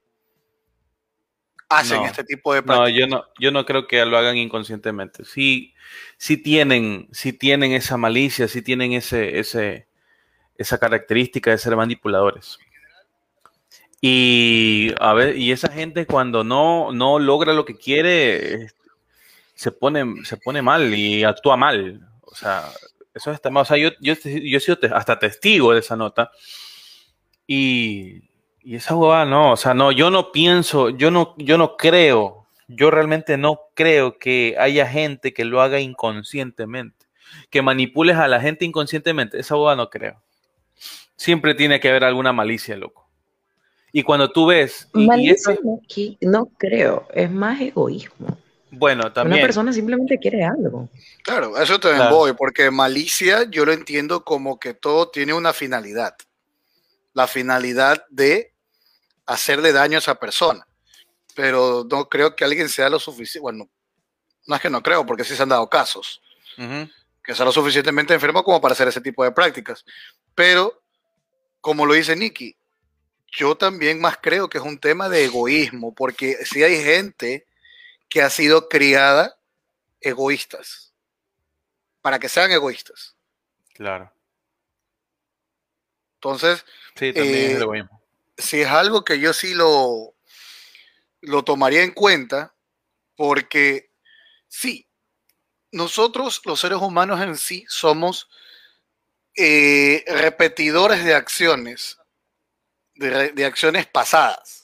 [1.68, 2.06] hacen No.
[2.06, 2.98] este tipo de No, prácticas?
[3.00, 5.24] yo no, yo no creo que lo hagan inconscientemente.
[5.24, 5.74] Sí,
[6.18, 9.88] sí tienen, sí tienen esa malicia, sí tienen ese, ese,
[10.58, 12.58] esa característica de ser manipuladores.
[14.00, 18.68] Y a ver, y esa gente cuando no, no logra lo que quiere,
[19.54, 22.06] se pone, se pone mal y actúa mal.
[22.20, 22.70] O sea,
[23.14, 23.62] eso está mal.
[23.62, 26.30] O sea, yo, yo, yo he sido hasta testigo de esa nota.
[27.46, 28.30] Y,
[28.62, 32.46] y esa huevada no, o sea, no, yo no pienso, yo no, yo no creo,
[32.68, 37.06] yo realmente no creo que haya gente que lo haga inconscientemente.
[37.50, 40.22] que manipules a la gente inconscientemente, esa boda no creo.
[41.16, 43.08] Siempre tiene que haber alguna malicia, loco.
[43.92, 44.88] Y cuando tú ves...
[44.94, 48.38] y- y Malicia esto- no, qui- no creo, es más egoísmo.
[48.78, 49.38] Bueno, también...
[49.38, 50.88] Una persona simplemente quiere algo.
[51.22, 52.16] Claro, a eso también Claro.
[52.16, 56.16] voy, porque malicia yo lo entiendo como que todo tiene una finalidad.
[57.12, 58.52] La finalidad de
[59.26, 60.66] hacerle daño a esa persona.
[61.34, 63.40] Pero no creo que alguien sea lo suficiente.
[63.40, 63.68] Bueno,
[64.46, 66.20] no es que no creo, porque sí se han dado casos.
[67.24, 69.84] Que sea lo suficientemente enfermo como para hacer ese tipo de prácticas.
[70.34, 70.82] Pero,
[71.60, 72.56] como lo dice Nicky,
[73.36, 77.46] yo también más creo que es un tema de egoísmo, porque si hay gente
[78.14, 79.36] que ha sido criada
[80.00, 80.94] egoístas,
[82.00, 83.16] para que sean egoístas.
[83.72, 84.14] Claro.
[86.18, 87.88] Entonces, Sí, también es Eh,
[88.38, 90.14] si es algo que yo sí lo,
[91.22, 92.54] lo tomaría en cuenta,
[93.16, 93.90] porque
[94.46, 94.88] sí,
[95.72, 98.28] nosotros los seres humanos en sí somos
[99.34, 101.98] eh, repetidores de acciones,
[102.94, 104.63] de, de acciones pasadas,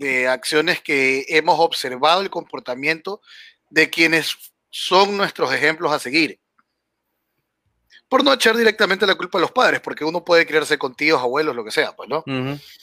[0.00, 3.20] de acciones que hemos observado el comportamiento
[3.68, 4.34] de quienes
[4.70, 6.40] son nuestros ejemplos a seguir.
[8.08, 11.20] Por no echar directamente la culpa a los padres, porque uno puede criarse con tíos,
[11.20, 12.24] abuelos, lo que sea, pues, ¿no?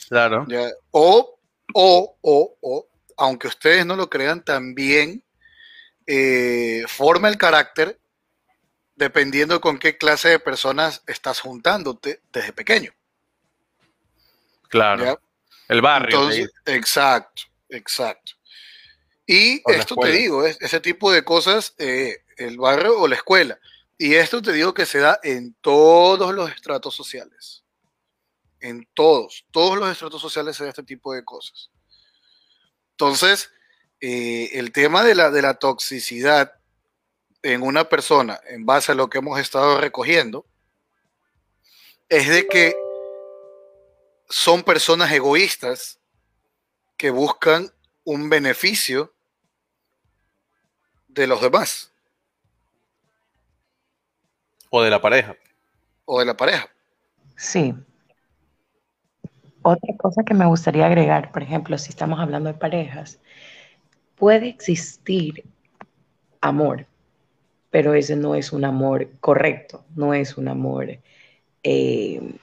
[0.08, 0.46] Claro.
[0.48, 1.40] Ya, O,
[1.74, 5.24] o, o, o, aunque ustedes no lo crean, también
[6.06, 7.98] eh, forma el carácter
[8.94, 12.92] dependiendo con qué clase de personas estás juntándote desde pequeño.
[14.68, 15.04] Claro.
[15.04, 15.18] ¿ya?
[15.68, 16.16] El barrio.
[16.18, 18.32] Entonces, exacto, exacto.
[19.26, 23.14] Y O esto te digo, es- ese tipo de cosas, eh, el barrio o la
[23.16, 23.58] escuela.
[23.98, 27.62] Y esto te digo que se da en todos los estratos sociales.
[28.60, 31.70] En todos, todos los estratos sociales se da este tipo de cosas.
[32.92, 33.50] Entonces,
[34.00, 36.54] eh, el tema de la, de la toxicidad
[37.42, 40.46] en una persona, en base a lo que hemos estado recogiendo,
[42.08, 42.74] es de que
[44.28, 45.98] son personas egoístas
[46.96, 47.70] que buscan
[48.04, 49.12] un beneficio
[51.08, 51.92] de los demás
[54.70, 55.36] O de la pareja.
[56.04, 56.68] o de la pareja.
[57.36, 57.74] Sí.
[59.62, 63.18] Otra cosa que me gustaría agregar, por ejemplo, si estamos hablando de parejas,
[64.16, 65.44] puede existir
[66.40, 66.86] amor,
[67.70, 70.98] pero ese no es un amor correcto, no es un amor
[71.62, 72.34] eh,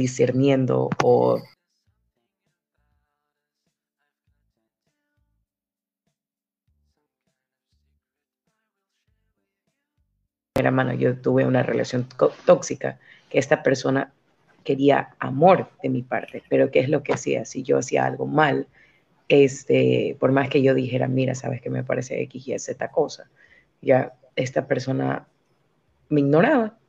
[0.00, 1.40] discerniendo o
[10.70, 12.06] mano, yo tuve una relación
[12.44, 12.98] tóxica,
[13.30, 14.12] que esta persona
[14.64, 17.46] quería amor de mi parte, pero ¿qué es lo que hacía?
[17.46, 18.66] Si yo hacía algo mal,
[19.28, 23.30] este, por más que yo dijera, mira, sabes que me parece X y Z cosa,
[23.80, 25.26] ya esta persona
[26.10, 26.79] me ignoraba,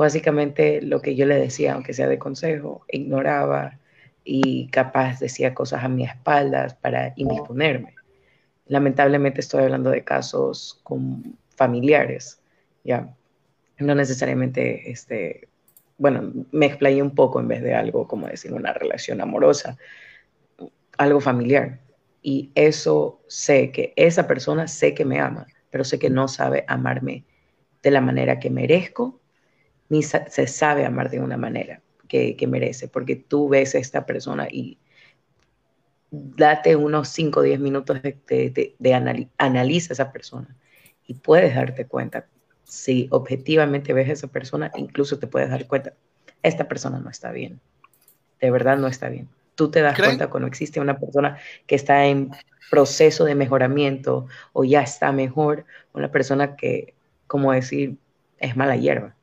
[0.00, 3.78] básicamente lo que yo le decía, aunque sea de consejo, ignoraba
[4.22, 7.94] y capaz decía cosas a mis espaldas para indisponerme.
[8.66, 12.40] Lamentablemente estoy hablando de casos con familiares,
[12.84, 13.12] ya.
[13.78, 15.48] No necesariamente, este,
[15.96, 19.78] bueno, me explayé un poco en vez de algo como decir una relación amorosa,
[20.96, 21.80] algo familiar.
[22.22, 26.64] Y eso sé que esa persona sé que me ama, pero sé que no sabe
[26.68, 27.24] amarme
[27.82, 29.20] de la manera que merezco,
[29.88, 34.06] ni se sabe amar de una manera que, que merece, porque tú ves a esta
[34.06, 34.78] persona y
[36.10, 40.56] date unos 5 o 10 minutos de, de, de- de anali- analiza a esa persona
[41.06, 42.26] y puedes darte cuenta
[42.64, 45.94] si objetivamente ves a esa persona, incluso te puedes dar cuenta,
[46.42, 47.60] esta persona no está bien,
[48.40, 49.28] de verdad no está bien.
[49.56, 50.10] Tú te das ¿Creen?
[50.10, 52.30] cuenta cuando existe una persona que está en
[52.70, 56.94] proceso de mejoramiento o ya está mejor, una persona que,
[57.28, 57.98] como decir,
[58.38, 59.16] es mala hierba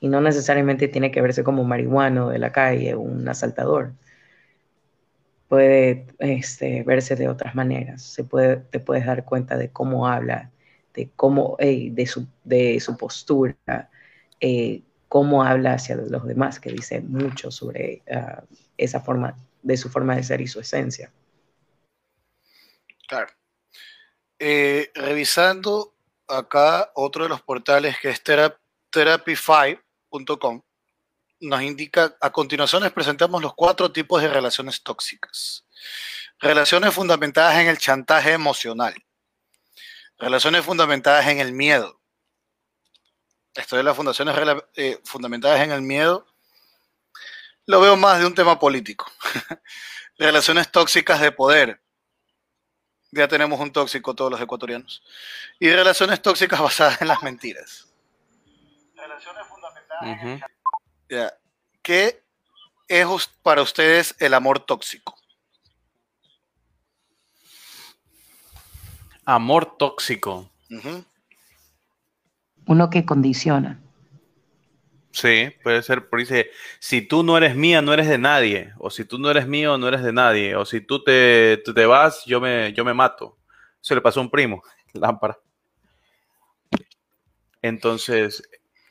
[0.00, 3.92] y no necesariamente tiene que verse como un marihuano de la calle, un asaltador.
[5.48, 10.50] Puede este, verse de otras maneras, Se puede, te puedes dar cuenta de cómo habla,
[10.94, 13.90] de, cómo, hey, de, su, de su postura,
[14.40, 18.44] eh, cómo habla hacia los demás, que dice mucho sobre uh,
[18.76, 21.10] esa forma, de su forma de ser y su esencia.
[23.08, 23.32] Claro.
[24.38, 25.94] Eh, revisando
[26.28, 29.82] acá otro de los portales que es Therapy 5,
[31.40, 35.64] nos indica, a continuación les presentamos los cuatro tipos de relaciones tóxicas.
[36.40, 38.94] Relaciones fundamentadas en el chantaje emocional.
[40.18, 42.00] Relaciones fundamentadas en el miedo.
[43.54, 44.36] Esto de las fundaciones
[44.74, 46.26] eh, fundamentadas en el miedo
[47.66, 49.10] lo veo más de un tema político.
[50.18, 51.82] relaciones tóxicas de poder.
[53.10, 55.02] Ya tenemos un tóxico todos los ecuatorianos.
[55.58, 57.87] Y relaciones tóxicas basadas en las mentiras.
[59.98, 60.56] Fundamentales.
[61.08, 61.32] Ya.
[61.82, 62.22] ¿Qué
[62.88, 63.06] es
[63.42, 65.14] para ustedes el amor tóxico?
[69.24, 70.50] Amor tóxico.
[72.66, 73.80] Uno que condiciona.
[75.10, 78.90] Sí, puede ser, por dice, si tú no eres mía, no eres de nadie, o
[78.90, 82.24] si tú no eres mío, no eres de nadie, o si tú te, te vas,
[82.24, 83.36] yo me, yo me mato.
[83.82, 85.38] Eso le pasó a un primo, lámpara.
[87.62, 88.42] Entonces,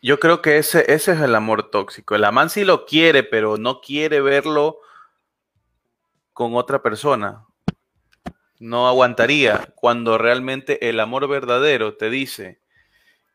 [0.08, 2.16] yo creo que ese, ese es el amor tóxico.
[2.16, 4.80] El amán sí lo quiere, pero no quiere verlo
[6.32, 7.46] con otra persona.
[8.58, 12.62] No aguantaría cuando realmente el amor verdadero te dice,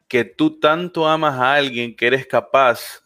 [0.08, 3.02] que tú tanto amas a alguien que eres capaz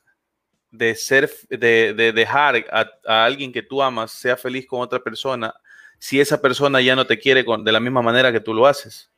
[0.71, 5.53] de ser, de, dejar a, alguien que tú amas sea feliz con otra persona,
[5.99, 9.11] si esa persona ya no te quiere de la misma manera que tú lo haces.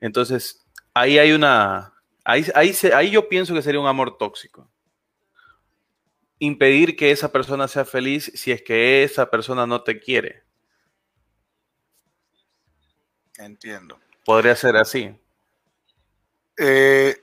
[0.00, 1.97] Entonces, ahí hay una,
[2.28, 4.70] ahí, ahí, ahí yo pienso que sería un amor tóxico.
[6.38, 10.44] Impedir que esa persona sea feliz si es que esa persona no te quiere.
[13.38, 13.98] Entiendo.
[14.24, 15.14] Podría ser así.
[16.58, 17.16] Eh,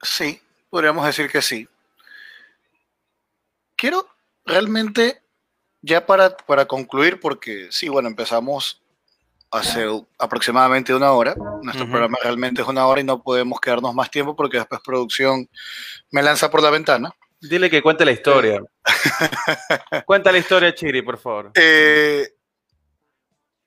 [0.00, 0.40] sí,
[0.70, 1.68] podríamos decir que sí.
[3.76, 4.08] Quiero
[4.46, 5.20] realmente,
[5.82, 8.81] ya para, para concluir, porque sí, bueno, empezamos
[9.52, 9.86] hace
[10.18, 11.34] aproximadamente una hora.
[11.62, 15.48] Nuestro programa realmente es una hora y no podemos quedarnos más tiempo porque después producción
[16.10, 17.14] me lanza por la ventana.
[17.38, 18.62] Dile que cuente la historia.
[20.06, 21.50] Cuenta la historia, Chiri, por favor.
[21.54, 22.34] Eh,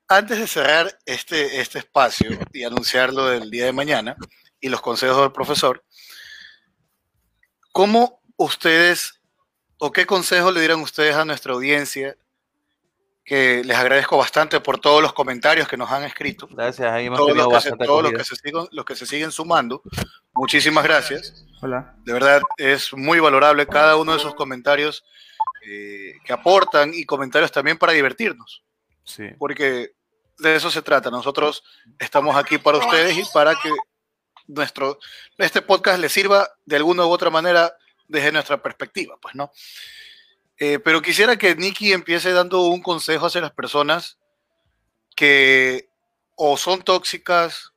[0.08, 4.16] antes de cerrar este, este espacio y anunciarlo del día de mañana
[4.60, 5.84] y los consejos del profesor,
[7.72, 9.22] ¿cómo ustedes
[9.78, 12.16] o qué consejo le dieran ustedes a nuestra audiencia?
[13.26, 16.48] Que les agradezco bastante por todos los comentarios que nos han escrito.
[16.52, 19.06] Gracias, ahí hemos todos, los que, se, todos los que, se siguen, los que se
[19.08, 19.82] siguen sumando.
[20.34, 21.44] Muchísimas gracias.
[21.62, 21.96] Hola.
[22.04, 25.04] De verdad, es muy valorable cada uno de esos comentarios
[25.68, 28.64] eh, que aportan y comentarios también para divertirnos.
[29.04, 29.24] Sí.
[29.40, 29.96] Porque
[30.38, 31.10] de eso se trata.
[31.10, 31.64] Nosotros
[31.98, 33.72] estamos aquí para ustedes y para que
[34.48, 35.00] nuestro,
[35.38, 37.76] este podcast les sirva de alguna u otra manera
[38.08, 39.52] desde nuestra perspectiva, pues, ¿no?
[40.58, 44.18] Eh, pero quisiera que Nicky empiece dando un consejo hacia las personas
[45.16, 45.89] que
[46.36, 47.74] o son tóxicas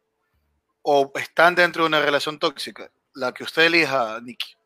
[0.82, 2.90] o están dentro de una relación tóxica.
[3.14, 4.58] La que usted elija, Nicky.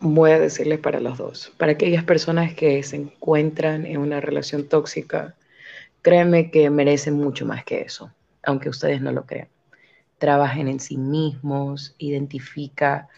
[0.00, 1.52] voy a decirles para los dos.
[1.58, 5.36] Para aquellas personas que se encuentran en una relación tóxica,
[6.02, 8.12] créanme que merecen mucho más que eso,
[8.42, 9.48] aunque ustedes no lo crean.
[10.18, 13.08] Trabajen en sí mismos, identifica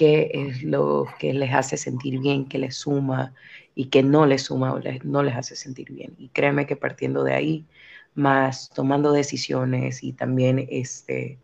[0.00, 3.34] qué es lo que les hace sentir bien, qué les suma
[3.74, 6.14] y qué no les suma o no les hace sentir bien.
[6.16, 7.66] Y créanme que partiendo de ahí,
[8.14, 11.38] más tomando decisiones y también este,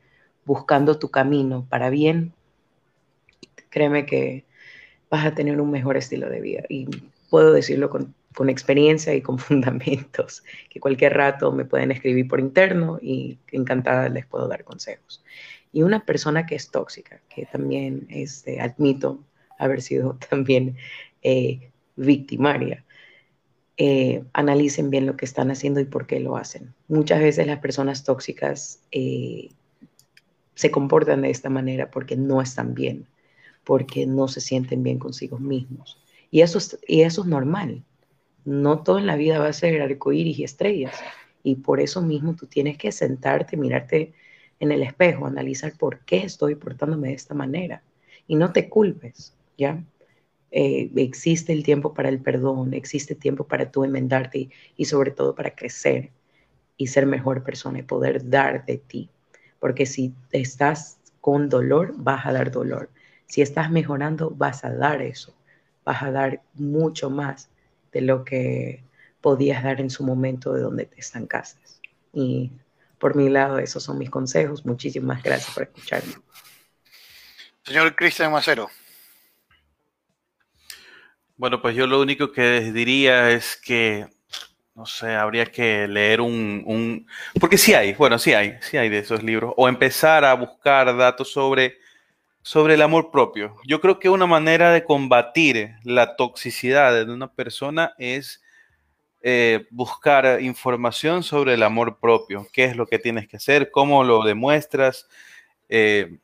[0.46, 2.32] buscando tu camino para bien,
[3.68, 4.46] créeme que
[5.10, 6.62] vas a tener un mejor estilo de vida.
[6.70, 6.88] Y
[7.28, 8.14] puedo decirlo con,
[8.48, 14.24] experiencia y con fundamentos, que cualquier rato me pueden escribir por interno y encantada les
[14.24, 15.22] puedo dar consejos.
[15.76, 19.22] Y una persona que es tóxica, que también este, admito
[19.58, 20.76] haber sido también
[21.20, 22.82] eh, victimaria,
[23.76, 26.72] eh, analicen bien lo que están haciendo y por qué lo hacen.
[26.88, 29.50] Muchas veces las personas tóxicas eh,
[30.54, 33.06] se comportan de esta manera porque no están bien
[33.66, 36.00] porque no se sienten bien consigo mismos.
[36.30, 37.82] Y eso, es, y eso es normal.
[38.44, 40.94] No todo en la vida va a ser arcoíris y estrellas.
[41.42, 44.14] Y por eso mismo tú tienes que sentarte, mirarte
[44.60, 47.82] en el espejo, analizar por qué estoy portándome de esta manera.
[48.26, 49.82] Y no te culpes, ¿ya?
[50.50, 55.10] Eh, existe el tiempo para el perdón, existe tiempo para tú enmendarte y, y sobre
[55.10, 56.10] todo para crecer
[56.76, 59.10] y ser mejor persona y poder dar de ti.
[59.58, 62.90] Porque si estás con dolor, vas a dar dolor.
[63.26, 65.34] Si estás mejorando, vas a dar eso,
[65.84, 67.48] vas a dar mucho más
[67.92, 68.84] de lo que
[69.20, 71.60] podías dar en su momento de donde te estancaste.
[72.12, 72.52] Y
[72.98, 74.64] por mi lado, esos son mis consejos.
[74.64, 76.14] Muchísimas gracias por escucharme.
[77.64, 78.68] Señor Cristian Macero.
[81.36, 84.06] Bueno, pues yo lo único que diría es que,
[84.74, 87.06] no sé, habría que leer un, un,
[87.38, 90.96] porque sí hay, bueno, sí hay, sí hay de esos libros, o empezar a buscar
[90.96, 91.76] datos sobre
[92.46, 93.56] sobre el amor propio.
[93.66, 98.40] Yo creo que una manera de combatir la toxicidad de una persona es
[99.28, 104.04] eh, buscar información sobre el amor propio, qué es lo que tienes que hacer, cómo
[104.04, 105.08] lo demuestras,
[105.68, 106.18] eh,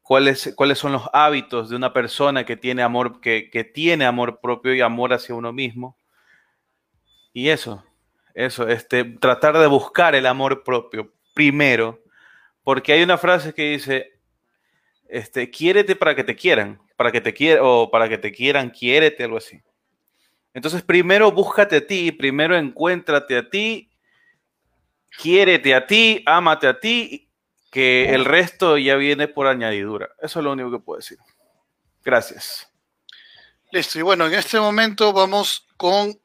[0.00, 4.38] cuáles, cuáles son los hábitos de una persona que tiene amor, que, que tiene amor
[4.40, 5.96] propio y amor hacia uno mismo.
[7.32, 7.84] Y eso,
[8.32, 11.98] eso, este, tratar de buscar el amor propio primero,
[12.62, 14.20] porque hay una frase que dice,
[15.08, 18.70] este, quiérete para que te quieran, para que te quieran, o para que te quieran,
[18.70, 19.60] quiérete, algo así.
[20.52, 23.90] Entonces, primero búscate a ti, primero encuéntrate a ti,
[25.20, 27.30] quiérete a ti, ámate a ti,
[27.70, 30.10] que el resto ya viene por añadidura.
[30.20, 31.18] Eso es lo único que puedo decir.
[32.04, 32.68] Gracias.
[33.70, 36.20] Listo, y bueno, en este momento vamos con,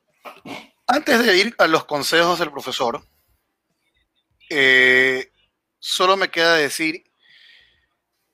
[0.88, 3.06] antes de ir a los consejos del profesor,
[4.50, 5.32] eh,
[5.78, 7.04] solo me queda decir,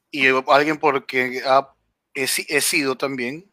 [0.10, 1.74] y alguien porque ha,
[2.14, 3.51] he, he sido también,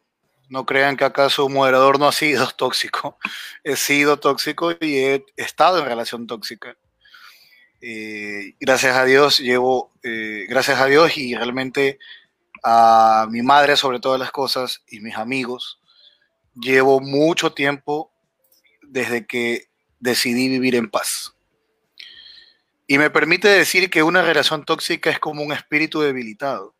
[0.49, 3.17] no crean que acaso un moderador no ha sido tóxico.
[3.63, 6.75] He sido tóxico y he estado en relación tóxica.
[7.81, 11.97] Eh, gracias a Dios llevo, eh, gracias a Dios y realmente
[12.61, 15.79] a mi madre sobre todas las cosas y mis amigos,
[16.55, 18.11] llevo mucho tiempo
[18.81, 19.69] desde que
[19.99, 21.35] decidí vivir en paz.
[22.85, 26.75] Y me permite decir que una relación tóxica es como un espíritu debilitado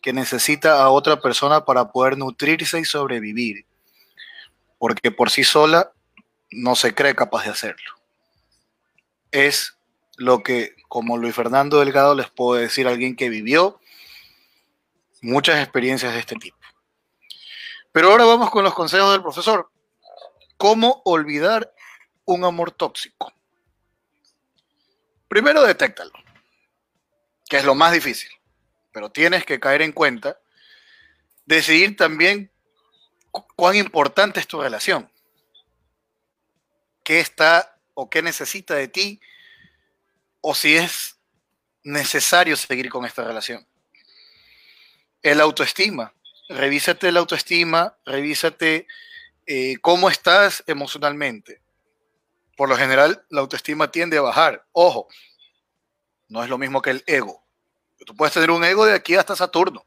[0.00, 3.66] que necesita a otra persona para poder nutrirse y sobrevivir,
[4.78, 5.92] porque por sí sola
[6.50, 7.90] no se cree capaz de hacerlo.
[9.30, 9.78] Es
[10.16, 13.80] lo que, como Luis Fernando Delgado, les puedo decir a alguien que vivió
[15.20, 16.56] muchas experiencias de este tipo.
[17.92, 19.70] Pero ahora vamos con los consejos del profesor.
[20.56, 21.72] ¿Cómo olvidar
[22.24, 23.32] un amor tóxico?
[25.28, 26.12] Primero, detéctalo,
[27.48, 28.39] que es lo más difícil
[29.00, 30.38] pero tienes que caer en cuenta,
[31.46, 32.52] decidir también
[33.56, 35.10] cuán importante es tu relación,
[37.02, 39.18] qué está o qué necesita de ti,
[40.42, 41.16] o si es
[41.82, 43.66] necesario seguir con esta relación.
[45.22, 46.12] El autoestima,
[46.50, 48.86] revísate la autoestima, revísate
[49.46, 51.62] eh, cómo estás emocionalmente.
[52.54, 54.66] Por lo general, la autoestima tiende a bajar.
[54.72, 55.08] Ojo,
[56.28, 57.42] no es lo mismo que el ego.
[58.06, 59.84] Tú puedes tener un ego de aquí hasta Saturno,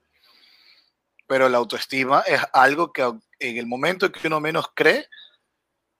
[1.27, 3.01] pero la autoestima es algo que
[3.39, 5.07] en el momento en que uno menos cree,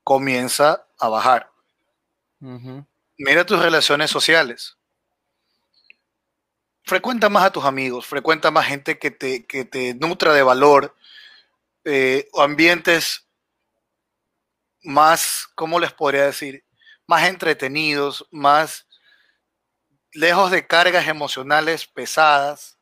[0.04, 1.50] comienza a bajar.
[3.18, 4.78] Mira tus relaciones sociales.
[6.84, 10.96] Frecuenta más a tus amigos, frecuenta más gente que te, que te nutra de valor,
[11.86, 13.28] eh, o ambientes
[14.84, 16.64] más, ¿cómo les podría decir?
[17.08, 18.86] Más entretenidos, más
[20.14, 22.78] lejos de cargas emocionales pesadas,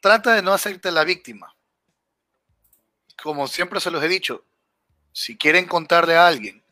[0.00, 1.54] trata de no hacerte la víctima.
[3.22, 4.44] Como siempre se los he dicho,
[5.12, 6.62] si quieren contarle a alguien,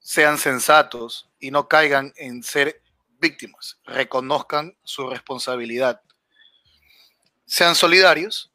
[0.00, 2.82] sean sensatos y no caigan en ser
[3.20, 6.02] víctimas, reconozcan su responsabilidad.
[7.46, 8.50] Sean solidarios,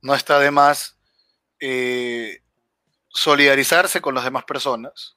[0.00, 0.96] no está de más
[1.60, 2.42] eh,
[3.08, 5.16] solidarizarse con las demás personas.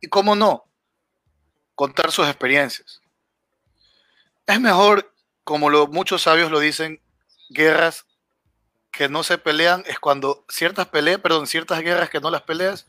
[0.00, 0.69] Y cómo no,
[1.80, 3.00] contar sus experiencias.
[4.44, 5.14] Es mejor,
[5.44, 7.00] como muchos sabios lo dicen,
[7.48, 8.04] guerras
[8.92, 12.86] que no se pelean es cuando ciertas peleas, perdón, ciertas guerras que no las peleas,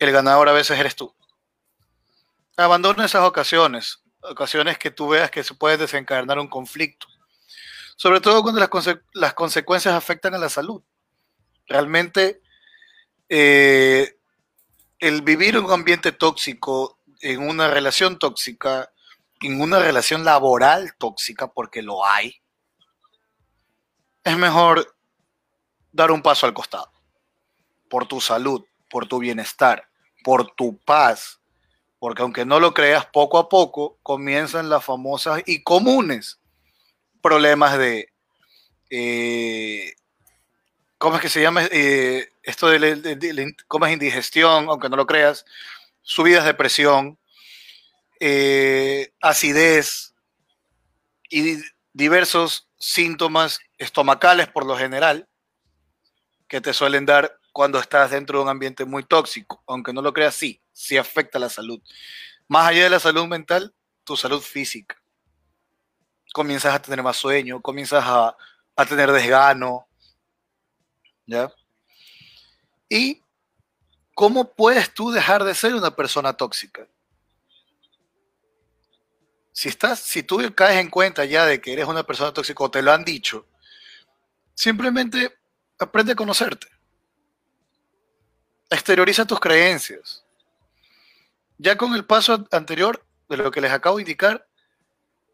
[0.00, 1.14] el ganador a veces eres tú.
[2.56, 7.06] Abandona esas ocasiones, ocasiones que tú veas que se puede desencadenar un conflicto.
[7.94, 10.82] Sobre todo cuando las, las consecuencias afectan a la salud.
[11.68, 12.42] Realmente,
[13.28, 14.18] eh,
[14.98, 18.92] el vivir en un ambiente tóxico en una relación tóxica,
[19.40, 22.42] en una relación laboral tóxica, porque lo hay,
[24.22, 24.94] es mejor
[25.90, 26.92] dar un paso al costado.
[27.88, 29.88] Por tu salud, por tu bienestar,
[30.22, 31.40] por tu paz.
[31.98, 36.40] Porque aunque no lo creas, poco a poco comienzan las famosas y comunes
[37.22, 38.12] problemas de...
[38.90, 39.94] Eh,
[40.98, 41.62] ¿Cómo es que se llama?
[41.70, 44.68] Eh, esto de, ¿Cómo es indigestión?
[44.68, 45.44] Aunque no lo creas
[46.04, 47.18] subidas de presión,
[48.20, 50.14] eh, acidez
[51.28, 51.60] y
[51.92, 55.28] diversos síntomas estomacales por lo general
[56.46, 59.64] que te suelen dar cuando estás dentro de un ambiente muy tóxico.
[59.66, 61.80] Aunque no lo creas, sí, sí afecta la salud.
[62.46, 63.74] Más allá de la salud mental,
[64.04, 65.00] tu salud física.
[66.32, 68.36] Comienzas a tener más sueño, comienzas a,
[68.76, 69.88] a tener desgano.
[71.26, 71.50] ¿Ya?
[72.88, 73.23] Y
[74.14, 76.86] ¿cómo puedes tú dejar de ser una persona tóxica?
[79.52, 82.70] Si, estás, si tú caes en cuenta ya de que eres una persona tóxica o
[82.70, 83.46] te lo han dicho,
[84.54, 85.36] simplemente
[85.78, 86.66] aprende a conocerte.
[88.70, 90.24] Exterioriza tus creencias.
[91.58, 94.48] Ya con el paso anterior de lo que les acabo de indicar,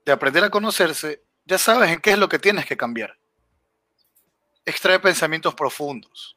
[0.04, 3.18] de aprender a conocerse, ya sabes en qué es lo que tienes que cambiar.
[4.66, 6.36] Extrae pensamientos profundos.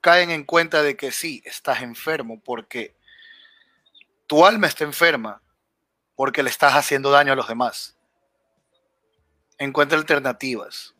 [0.00, 2.96] Caen en cuenta de que sí, estás enfermo porque
[4.26, 5.42] tu alma está enferma
[6.14, 7.96] porque le estás haciendo daño a los demás.
[9.58, 10.94] Encuentra alternativas.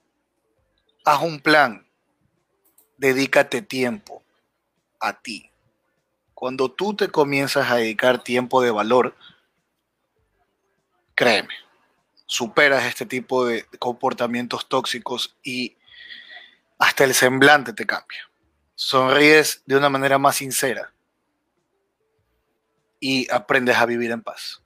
[1.04, 1.86] Haz un plan.
[2.96, 4.22] Dedícate tiempo
[4.98, 5.50] a ti.
[6.34, 9.14] Cuando tú te comienzas a dedicar tiempo de valor,
[11.14, 11.54] créeme,
[12.24, 15.76] superas este tipo de comportamientos tóxicos y
[16.78, 18.29] hasta el semblante te cambia.
[18.82, 20.90] Sonríes de una manera más sincera
[22.98, 24.62] y aprendes a vivir en paz.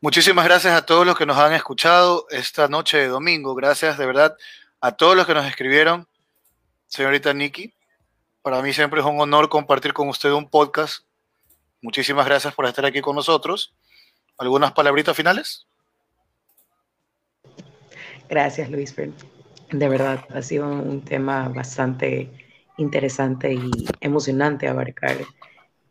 [0.00, 3.56] Muchísimas gracias a todos los que nos han escuchado esta noche de domingo.
[3.56, 4.36] Gracias de verdad
[4.80, 6.06] a todos los que nos escribieron.
[6.86, 7.74] Señorita Nikki,
[8.42, 11.04] para mí siempre es un honor compartir con usted un podcast.
[11.80, 13.74] Muchísimas gracias por estar aquí con nosotros.
[14.38, 15.66] ¿Algunas palabritas finales?
[18.28, 18.94] Gracias, Luis.
[18.94, 22.30] De verdad, ha sido un tema bastante
[22.76, 23.70] interesante y
[24.00, 25.18] emocionante abarcar.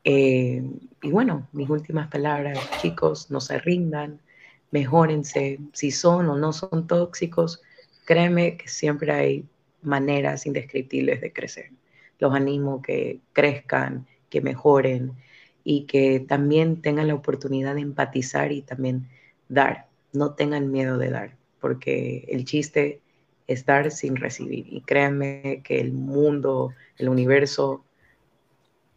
[0.03, 0.63] Eh,
[1.01, 4.19] y bueno, mis últimas palabras, chicos, no se rindan,
[4.71, 7.61] mejórense, si son o no son tóxicos,
[8.05, 9.45] créeme que siempre hay
[9.81, 11.71] maneras indescriptibles de crecer.
[12.19, 15.13] Los animo que crezcan, que mejoren
[15.63, 19.07] y que también tengan la oportunidad de empatizar y también
[19.49, 19.87] dar.
[20.13, 22.99] No tengan miedo de dar porque el chiste
[23.51, 24.65] es dar sin recibir.
[24.69, 27.83] Y créanme que el mundo, el universo,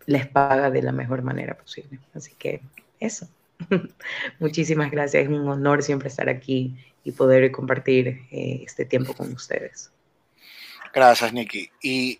[0.07, 1.98] les paga de la mejor manera posible.
[2.14, 2.61] Así que
[3.00, 3.28] eso.
[4.38, 5.24] Muchísimas gracias.
[5.24, 9.90] Es un honor siempre estar aquí y poder compartir eh, este tiempo con ustedes.
[10.92, 11.70] Gracias, Nicky.
[11.82, 12.18] Y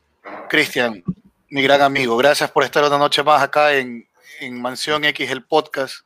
[0.49, 1.03] Cristian,
[1.49, 4.07] mi gran amigo, gracias por estar una noche más acá en,
[4.41, 6.05] en Mansión X, el podcast.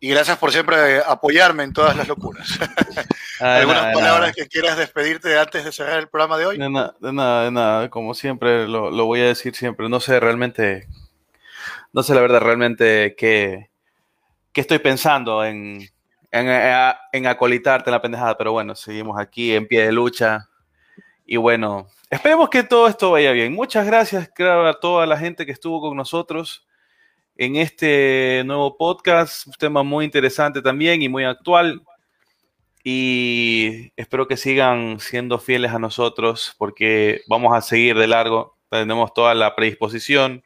[0.00, 2.48] Y gracias por siempre apoyarme en todas las locuras.
[3.40, 6.58] ¿Algunas palabras que quieras despedirte antes de cerrar el programa de hoy?
[6.58, 7.90] De, nada, de nada, de nada.
[7.90, 9.88] Como siempre, lo, lo, voy a decir siempre.
[9.88, 10.86] No sé realmente,
[11.92, 13.70] no sé la verdad realmente qué,
[14.52, 15.88] qué estoy pensando en,
[16.30, 20.48] en, en, acolitarte en la pendejada, pero bueno, seguimos aquí en pie de lucha.
[21.26, 23.52] Y bueno, esperemos que todo esto vaya bien.
[23.52, 26.67] Muchas gracias a toda la gente que estuvo con nosotros
[27.38, 31.82] en este nuevo podcast, un tema muy interesante también y muy actual.
[32.82, 38.58] Y espero que sigan siendo fieles a nosotros porque vamos a seguir de largo.
[38.68, 40.42] Tenemos toda la predisposición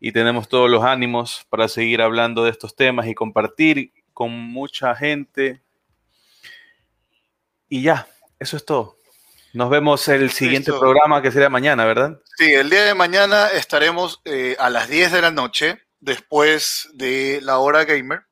[0.00, 4.94] y tenemos todos los ánimos para seguir hablando de estos temas y compartir con mucha
[4.94, 5.62] gente.
[7.70, 8.06] Y ya,
[8.38, 8.96] eso es todo.
[9.54, 10.80] Nos vemos el siguiente Listo.
[10.80, 12.20] programa que será mañana, ¿verdad?
[12.36, 17.40] Sí, el día de mañana estaremos eh, a las 10 de la noche después de
[17.42, 18.22] la hora gamer,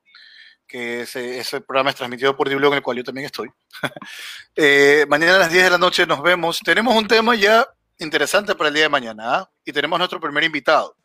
[0.67, 3.49] que ese, ese programa es transmitido por Diblog, en el cual yo también estoy.
[4.55, 6.59] eh, mañana a las 10 de la noche nos vemos.
[6.59, 7.65] Tenemos un tema ya
[7.99, 9.45] interesante para el día de mañana ¿eh?
[9.65, 10.97] y tenemos nuestro primer invitado.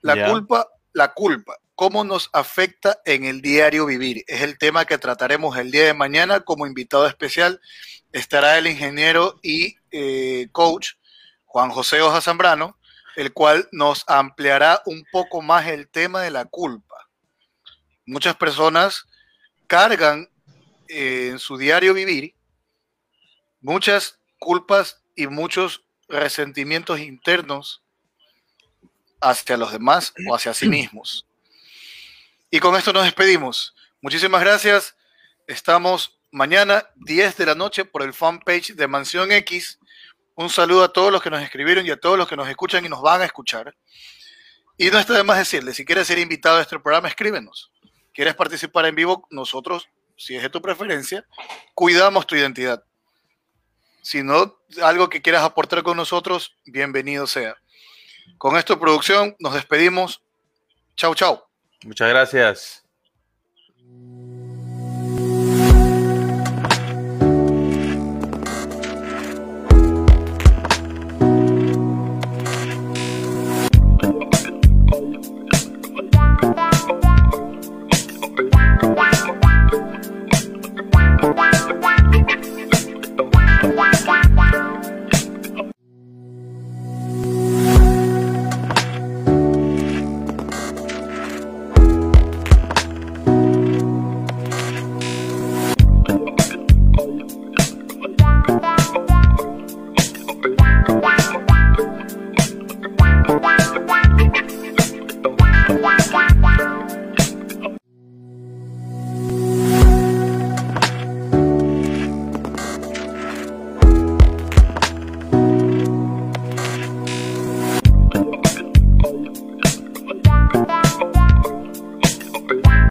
[0.00, 0.30] La yeah.
[0.30, 4.24] culpa, la culpa, cómo nos afecta en el diario vivir.
[4.26, 7.60] Es el tema que trataremos el día de mañana como invitado especial.
[8.12, 10.92] Estará el ingeniero y eh, coach
[11.46, 12.78] Juan José Oja Zambrano,
[13.16, 17.08] el cual nos ampliará un poco más el tema de la culpa.
[18.06, 19.06] Muchas personas
[19.66, 20.28] cargan
[20.88, 22.34] eh, en su diario vivir
[23.62, 27.82] muchas culpas y muchos resentimientos internos
[29.20, 31.26] hacia los demás o hacia sí mismos.
[32.50, 33.74] Y con esto nos despedimos.
[34.02, 34.94] Muchísimas gracias.
[35.46, 39.78] Estamos mañana 10 de la noche por el fanpage de Mansión X
[40.34, 42.84] un saludo a todos los que nos escribieron y a todos los que nos escuchan
[42.84, 43.74] y nos van a escuchar.
[44.76, 47.70] Y no está de más decirle, si quieres ser invitado a este programa, escríbenos.
[48.12, 49.26] ¿Quieres participar en vivo?
[49.30, 51.26] Nosotros, si es de tu preferencia,
[51.74, 52.84] cuidamos tu identidad.
[54.02, 57.56] Si no, algo que quieras aportar con nosotros, bienvenido sea.
[58.38, 60.22] Con esto, producción, nos despedimos.
[60.96, 61.44] Chau, chau.
[61.84, 62.84] Muchas gracias.